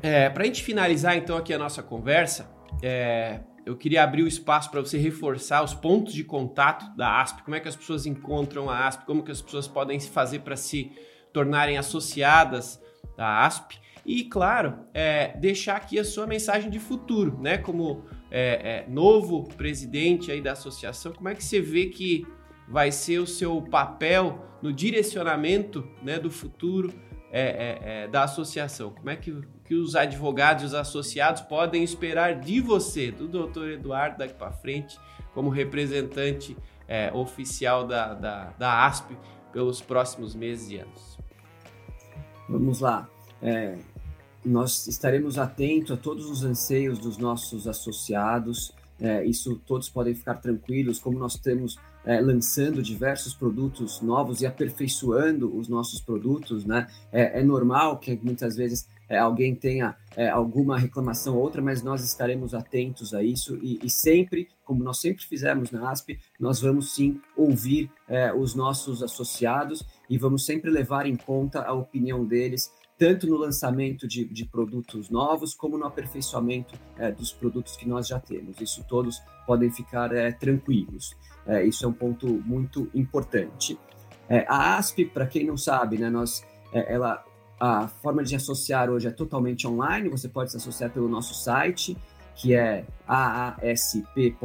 é, 0.02 0.28
para 0.28 0.42
a 0.42 0.46
gente 0.46 0.62
finalizar 0.62 1.16
então 1.16 1.36
aqui 1.36 1.52
a 1.52 1.58
nossa 1.58 1.82
conversa, 1.82 2.50
é, 2.82 3.40
eu 3.64 3.76
queria 3.76 4.02
abrir 4.02 4.22
o 4.22 4.28
espaço 4.28 4.70
para 4.70 4.80
você 4.80 4.96
reforçar 4.96 5.62
os 5.62 5.74
pontos 5.74 6.14
de 6.14 6.24
contato 6.24 6.94
da 6.96 7.20
ASP, 7.20 7.42
como 7.42 7.56
é 7.56 7.60
que 7.60 7.68
as 7.68 7.76
pessoas 7.76 8.06
encontram 8.06 8.70
a 8.70 8.86
ASP, 8.86 9.04
como 9.04 9.22
que 9.22 9.30
as 9.30 9.42
pessoas 9.42 9.68
podem 9.68 9.98
se 9.98 10.08
fazer 10.08 10.40
para 10.40 10.56
se 10.56 10.92
tornarem 11.32 11.76
associadas 11.76 12.80
da 13.16 13.44
ASP 13.44 13.78
e, 14.06 14.24
claro, 14.24 14.86
é, 14.94 15.36
deixar 15.36 15.76
aqui 15.76 15.98
a 15.98 16.04
sua 16.04 16.26
mensagem 16.26 16.70
de 16.70 16.78
futuro, 16.78 17.38
né? 17.42 17.58
Como 17.58 18.04
é, 18.30 18.84
é, 18.84 18.86
novo 18.88 19.48
presidente 19.56 20.30
aí 20.30 20.40
da 20.40 20.52
associação, 20.52 21.12
como 21.12 21.28
é 21.28 21.34
que 21.34 21.44
você 21.44 21.60
vê 21.60 21.86
que 21.86 22.26
vai 22.68 22.92
ser 22.92 23.18
o 23.18 23.26
seu 23.26 23.62
papel 23.62 24.44
no 24.60 24.72
direcionamento 24.72 25.88
né, 26.02 26.18
do 26.18 26.30
futuro 26.30 26.92
é, 27.30 27.40
é, 27.40 27.78
é, 28.02 28.08
da 28.08 28.24
associação? 28.24 28.90
Como 28.90 29.08
é 29.08 29.16
que, 29.16 29.40
que 29.64 29.74
os 29.74 29.96
advogados 29.96 30.62
e 30.62 30.66
os 30.66 30.74
associados 30.74 31.42
podem 31.42 31.82
esperar 31.82 32.38
de 32.38 32.60
você, 32.60 33.10
do 33.10 33.26
doutor 33.26 33.70
Eduardo, 33.70 34.18
daqui 34.18 34.34
para 34.34 34.52
frente, 34.52 34.98
como 35.32 35.48
representante 35.48 36.56
é, 36.86 37.10
oficial 37.12 37.86
da, 37.86 38.12
da, 38.14 38.44
da 38.58 38.86
ASP 38.86 39.16
pelos 39.52 39.80
próximos 39.80 40.34
meses 40.34 40.70
e 40.70 40.76
anos? 40.78 41.18
Vamos 42.48 42.80
lá. 42.80 43.08
É, 43.42 43.76
nós 44.44 44.86
estaremos 44.86 45.38
atentos 45.38 45.92
a 45.92 45.96
todos 45.96 46.26
os 46.26 46.44
anseios 46.44 46.98
dos 46.98 47.18
nossos 47.18 47.66
associados. 47.66 48.72
É, 49.00 49.24
isso 49.24 49.60
todos 49.66 49.88
podem 49.88 50.14
ficar 50.14 50.34
tranquilos, 50.34 50.98
como 50.98 51.18
nós 51.18 51.36
temos 51.36 51.78
é, 52.04 52.20
lançando 52.20 52.82
diversos 52.82 53.34
produtos 53.34 54.00
novos 54.00 54.40
e 54.40 54.46
aperfeiçoando 54.46 55.54
os 55.56 55.68
nossos 55.68 56.00
produtos, 56.00 56.64
né? 56.64 56.86
É, 57.12 57.40
é 57.40 57.44
normal 57.44 57.98
que 57.98 58.18
muitas 58.22 58.56
vezes 58.56 58.88
é, 59.08 59.18
alguém 59.18 59.54
tenha 59.54 59.96
é, 60.16 60.28
alguma 60.28 60.78
reclamação 60.78 61.36
ou 61.36 61.42
outra, 61.42 61.62
mas 61.62 61.82
nós 61.82 62.04
estaremos 62.04 62.54
atentos 62.54 63.14
a 63.14 63.22
isso 63.22 63.58
e, 63.62 63.78
e, 63.82 63.88
sempre, 63.88 64.48
como 64.64 64.84
nós 64.84 65.00
sempre 65.00 65.24
fizemos 65.24 65.70
na 65.70 65.90
ASP, 65.90 66.18
nós 66.38 66.60
vamos 66.60 66.94
sim 66.94 67.20
ouvir 67.36 67.90
é, 68.06 68.32
os 68.32 68.54
nossos 68.54 69.02
associados 69.02 69.84
e 70.10 70.18
vamos 70.18 70.44
sempre 70.44 70.70
levar 70.70 71.06
em 71.06 71.16
conta 71.16 71.62
a 71.62 71.72
opinião 71.72 72.24
deles, 72.24 72.70
tanto 72.98 73.26
no 73.28 73.36
lançamento 73.36 74.08
de, 74.08 74.24
de 74.24 74.44
produtos 74.44 75.08
novos, 75.08 75.54
como 75.54 75.78
no 75.78 75.86
aperfeiçoamento 75.86 76.74
é, 76.98 77.12
dos 77.12 77.32
produtos 77.32 77.76
que 77.76 77.88
nós 77.88 78.08
já 78.08 78.18
temos. 78.18 78.60
Isso 78.60 78.84
todos 78.88 79.22
podem 79.46 79.70
ficar 79.70 80.12
é, 80.12 80.32
tranquilos. 80.32 81.16
É, 81.46 81.64
isso 81.64 81.84
é 81.84 81.88
um 81.88 81.92
ponto 81.92 82.26
muito 82.26 82.90
importante. 82.92 83.78
É, 84.28 84.44
a 84.48 84.76
ASP, 84.76 85.04
para 85.06 85.26
quem 85.26 85.46
não 85.46 85.56
sabe, 85.56 85.96
né, 85.96 86.10
nós, 86.10 86.44
é, 86.72 86.92
ela, 86.92 87.24
a 87.58 87.86
forma 87.86 88.22
de 88.24 88.34
associar 88.34 88.90
hoje 88.90 89.06
é 89.06 89.10
totalmente 89.10 89.66
online, 89.66 90.08
você 90.08 90.28
pode 90.28 90.50
se 90.50 90.56
associar 90.56 90.90
pelo 90.90 91.08
nosso 91.08 91.34
site, 91.34 91.96
que 92.34 92.54
é 92.54 92.84
aasp.org.br. 93.06 94.38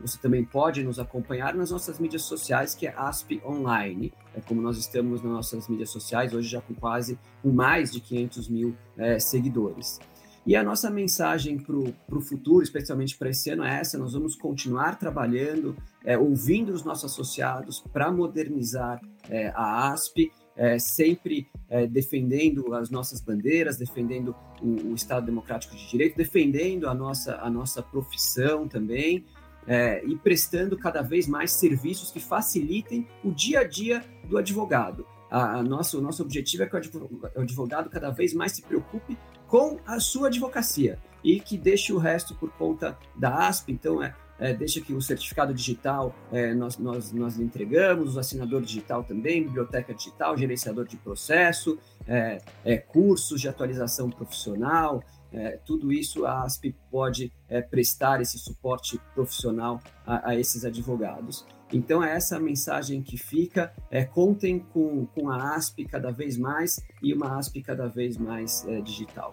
Você 0.00 0.18
também 0.18 0.44
pode 0.44 0.82
nos 0.82 0.98
acompanhar 0.98 1.54
nas 1.54 1.70
nossas 1.70 1.98
mídias 1.98 2.22
sociais, 2.22 2.74
que 2.74 2.86
é 2.86 2.94
ASP 2.96 3.40
Online. 3.44 4.12
É 4.34 4.40
como 4.40 4.60
nós 4.60 4.78
estamos 4.78 5.22
nas 5.22 5.32
nossas 5.32 5.68
mídias 5.68 5.90
sociais, 5.90 6.32
hoje 6.32 6.48
já 6.48 6.60
com 6.60 6.74
quase 6.74 7.18
mais 7.44 7.92
de 7.92 8.00
500 8.00 8.48
mil 8.48 8.76
é, 8.96 9.18
seguidores. 9.18 10.00
E 10.44 10.56
a 10.56 10.62
nossa 10.64 10.90
mensagem 10.90 11.56
para 11.56 11.76
o 11.76 12.20
futuro, 12.20 12.64
especialmente 12.64 13.16
para 13.16 13.30
esse 13.30 13.50
ano, 13.50 13.62
é 13.62 13.78
essa: 13.78 13.96
nós 13.96 14.12
vamos 14.12 14.34
continuar 14.34 14.98
trabalhando, 14.98 15.76
é, 16.04 16.18
ouvindo 16.18 16.72
os 16.72 16.82
nossos 16.82 17.12
associados 17.12 17.80
para 17.92 18.10
modernizar 18.10 19.00
é, 19.28 19.52
a 19.54 19.92
ASP 19.92 20.32
é, 20.56 20.78
sempre 20.78 21.48
é, 21.68 21.86
defendendo 21.86 22.74
as 22.74 22.90
nossas 22.90 23.20
bandeiras, 23.20 23.76
defendendo 23.76 24.34
o, 24.60 24.90
o, 24.90 24.94
Estado 24.94 25.24
Democrático 25.26 25.74
de 25.74 25.88
Direito, 25.88 26.16
defendendo 26.16 26.88
a 26.88 26.94
nossa, 26.94 27.36
a 27.36 27.48
nossa 27.48 27.82
profissão 27.82 28.68
também, 28.68 29.24
é, 29.66 30.04
e 30.04 30.16
prestando 30.16 30.76
cada 30.76 31.02
vez 31.02 31.26
mais 31.26 31.52
serviços 31.52 32.10
que 32.10 32.20
facilitem 32.20 33.06
o 33.24 33.30
dia 33.30 33.60
a 33.60 33.64
dia 33.64 34.04
do 34.24 34.38
advogado. 34.38 35.06
A, 35.30 35.58
a 35.58 35.62
nosso, 35.62 35.98
o 35.98 36.00
nosso 36.00 36.22
objetivo 36.22 36.62
é 36.62 36.66
que 36.66 36.76
o 36.76 37.40
advogado 37.40 37.88
cada 37.88 38.10
vez 38.10 38.34
mais 38.34 38.52
se 38.52 38.62
preocupe 38.62 39.16
com 39.46 39.78
a 39.86 40.00
sua 40.00 40.28
advocacia 40.28 40.98
e 41.22 41.40
que 41.40 41.56
deixe 41.56 41.92
o 41.92 41.98
resto 41.98 42.34
por 42.34 42.50
conta 42.52 42.98
da 43.16 43.46
ASP. 43.46 43.72
Então, 43.72 44.02
é, 44.02 44.14
é, 44.38 44.52
deixa 44.52 44.80
que 44.80 44.92
o 44.92 45.00
certificado 45.00 45.54
digital 45.54 46.14
é, 46.32 46.52
nós, 46.52 46.76
nós, 46.76 47.12
nós 47.12 47.38
entregamos, 47.38 48.16
o 48.16 48.18
assinador 48.18 48.60
digital 48.60 49.04
também, 49.04 49.44
biblioteca 49.44 49.94
digital, 49.94 50.36
gerenciador 50.36 50.86
de 50.86 50.96
processo, 50.96 51.78
é, 52.06 52.38
é 52.64 52.76
cursos 52.76 53.40
de 53.40 53.48
atualização 53.48 54.10
profissional, 54.10 55.02
é, 55.32 55.58
tudo 55.64 55.92
isso 55.92 56.26
a 56.26 56.42
ASP 56.42 56.74
pode 56.90 57.32
é, 57.48 57.60
prestar 57.60 58.20
esse 58.20 58.38
suporte 58.38 59.00
profissional 59.14 59.80
a, 60.06 60.30
a, 60.30 60.38
esses 60.38 60.64
advogados. 60.64 61.46
Então, 61.72 62.04
é 62.04 62.14
essa 62.14 62.36
a 62.36 62.40
mensagem 62.40 63.02
que 63.02 63.16
fica. 63.16 63.72
contem 64.12 64.58
com, 64.58 65.06
com 65.06 65.30
a 65.30 65.54
ASP 65.54 65.86
cada 65.86 66.10
vez 66.10 66.36
mais 66.36 66.84
e 67.02 67.14
uma 67.14 67.38
ASP 67.38 67.62
cada 67.62 67.88
vez 67.88 68.18
mais 68.18 68.66
digital. 68.84 69.32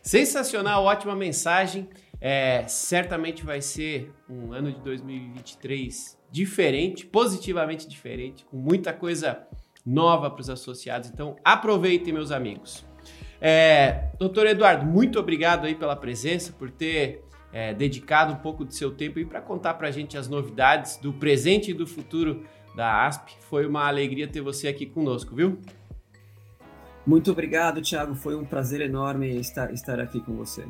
Sensacional, 0.00 0.84
ótima 0.84 1.16
mensagem. 1.16 1.88
É, 2.20 2.64
certamente 2.68 3.44
vai 3.44 3.60
ser 3.60 4.12
um 4.28 4.52
ano 4.52 4.72
de 4.72 4.80
2023 4.80 6.16
diferente, 6.30 7.04
positivamente 7.04 7.88
diferente, 7.88 8.44
com 8.44 8.56
muita 8.56 8.92
coisa 8.92 9.44
nova 9.84 10.30
para 10.30 10.40
os 10.40 10.48
associados. 10.48 11.10
Então, 11.10 11.36
aproveitem, 11.44 12.12
meus 12.12 12.30
amigos. 12.30 12.84
É, 13.44 14.04
doutor 14.20 14.46
Eduardo, 14.46 14.86
muito 14.86 15.18
obrigado 15.18 15.66
aí 15.66 15.74
pela 15.74 15.96
presença, 15.96 16.52
por 16.52 16.70
ter 16.70 17.24
é, 17.52 17.74
dedicado 17.74 18.32
um 18.32 18.36
pouco 18.36 18.64
do 18.64 18.72
seu 18.72 18.92
tempo 18.92 19.24
para 19.26 19.40
contar 19.40 19.74
para 19.74 19.88
a 19.88 19.90
gente 19.90 20.16
as 20.16 20.28
novidades 20.28 20.96
do 20.96 21.12
presente 21.12 21.72
e 21.72 21.74
do 21.74 21.84
futuro 21.84 22.44
da 22.76 23.04
ASP. 23.04 23.32
Foi 23.40 23.66
uma 23.66 23.88
alegria 23.88 24.28
ter 24.28 24.40
você 24.40 24.68
aqui 24.68 24.86
conosco, 24.86 25.34
viu? 25.34 25.58
Muito 27.04 27.32
obrigado, 27.32 27.82
Thiago. 27.82 28.14
Foi 28.14 28.36
um 28.36 28.44
prazer 28.44 28.80
enorme 28.80 29.28
estar, 29.40 29.72
estar 29.72 29.98
aqui 29.98 30.20
com 30.20 30.36
você. 30.36 30.64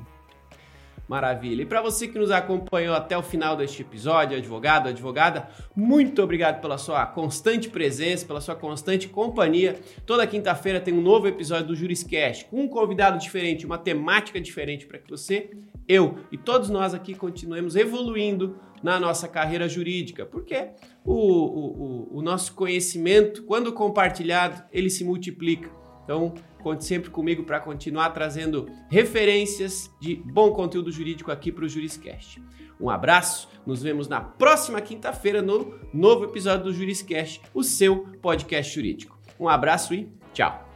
Maravilha. 1.13 1.61
E 1.61 1.67
para 1.67 1.83
você 1.83 2.09
que 2.09 2.19
nos 2.19 2.31
acompanhou 2.31 2.95
até 2.95 3.19
o 3.19 3.23
final 3.23 3.55
deste 3.55 3.83
episódio, 3.83 4.35
advogado, 4.35 4.89
advogada, 4.89 5.47
muito 5.77 6.23
obrigado 6.23 6.59
pela 6.63 6.79
sua 6.79 7.05
constante 7.05 7.69
presença, 7.69 8.25
pela 8.25 8.41
sua 8.41 8.57
constante 8.57 9.09
companhia. 9.09 9.79
Toda 10.07 10.27
quinta-feira 10.27 10.81
tem 10.81 10.95
um 10.95 11.03
novo 11.03 11.29
episódio 11.29 11.67
do 11.67 11.77
Juriscast, 11.77 12.47
com 12.47 12.63
um 12.63 12.67
convidado 12.67 13.19
diferente, 13.19 13.67
uma 13.67 13.77
temática 13.77 14.41
diferente 14.41 14.87
para 14.87 14.99
que 14.99 15.11
você, 15.11 15.51
eu 15.87 16.17
e 16.33 16.39
todos 16.39 16.71
nós 16.71 16.95
aqui 16.95 17.15
continuemos 17.15 17.77
evoluindo 17.77 18.59
na 18.83 18.99
nossa 18.99 19.29
carreira 19.29 19.69
jurídica, 19.69 20.25
porque 20.25 20.71
o, 21.05 21.13
o, 21.13 22.19
o 22.21 22.23
nosso 22.23 22.55
conhecimento, 22.55 23.43
quando 23.43 23.71
compartilhado, 23.75 24.65
ele 24.73 24.89
se 24.89 25.05
multiplica. 25.05 25.82
Então, 26.05 26.35
conte 26.63 26.85
sempre 26.85 27.11
comigo 27.11 27.45
para 27.45 27.61
continuar 27.61 28.11
trazendo 28.11 28.69
referências 28.91 29.91
de 30.01 30.17
bom 30.17 30.53
conteúdo 30.53 30.91
jurídico 30.91 31.31
aqui 31.31 31.53
para 31.53 31.65
o 31.65 31.69
Juriscast. 31.69 32.43
Um 32.81 32.91
abraço, 32.91 33.49
nos 33.65 33.83
vemos 33.83 34.09
na 34.09 34.21
próxima 34.21 34.81
quinta-feira 34.81 35.41
no 35.41 35.79
novo 35.95 36.25
episódio 36.25 36.65
do 36.65 36.73
Juriscast, 36.73 37.41
o 37.55 37.63
seu 37.63 38.09
podcast 38.21 38.75
jurídico. 38.75 39.17
Um 39.39 39.49
abraço 39.49 39.95
e 39.95 40.11
tchau. 40.33 40.69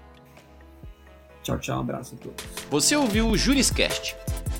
Tchau, 1.42 1.58
tchau, 1.58 1.78
um 1.78 1.80
abraço 1.80 2.14
a 2.14 2.18
todos. 2.18 2.44
Você 2.70 2.96
ouviu 2.96 3.28
o 3.28 3.36
Juriscast 3.36 4.16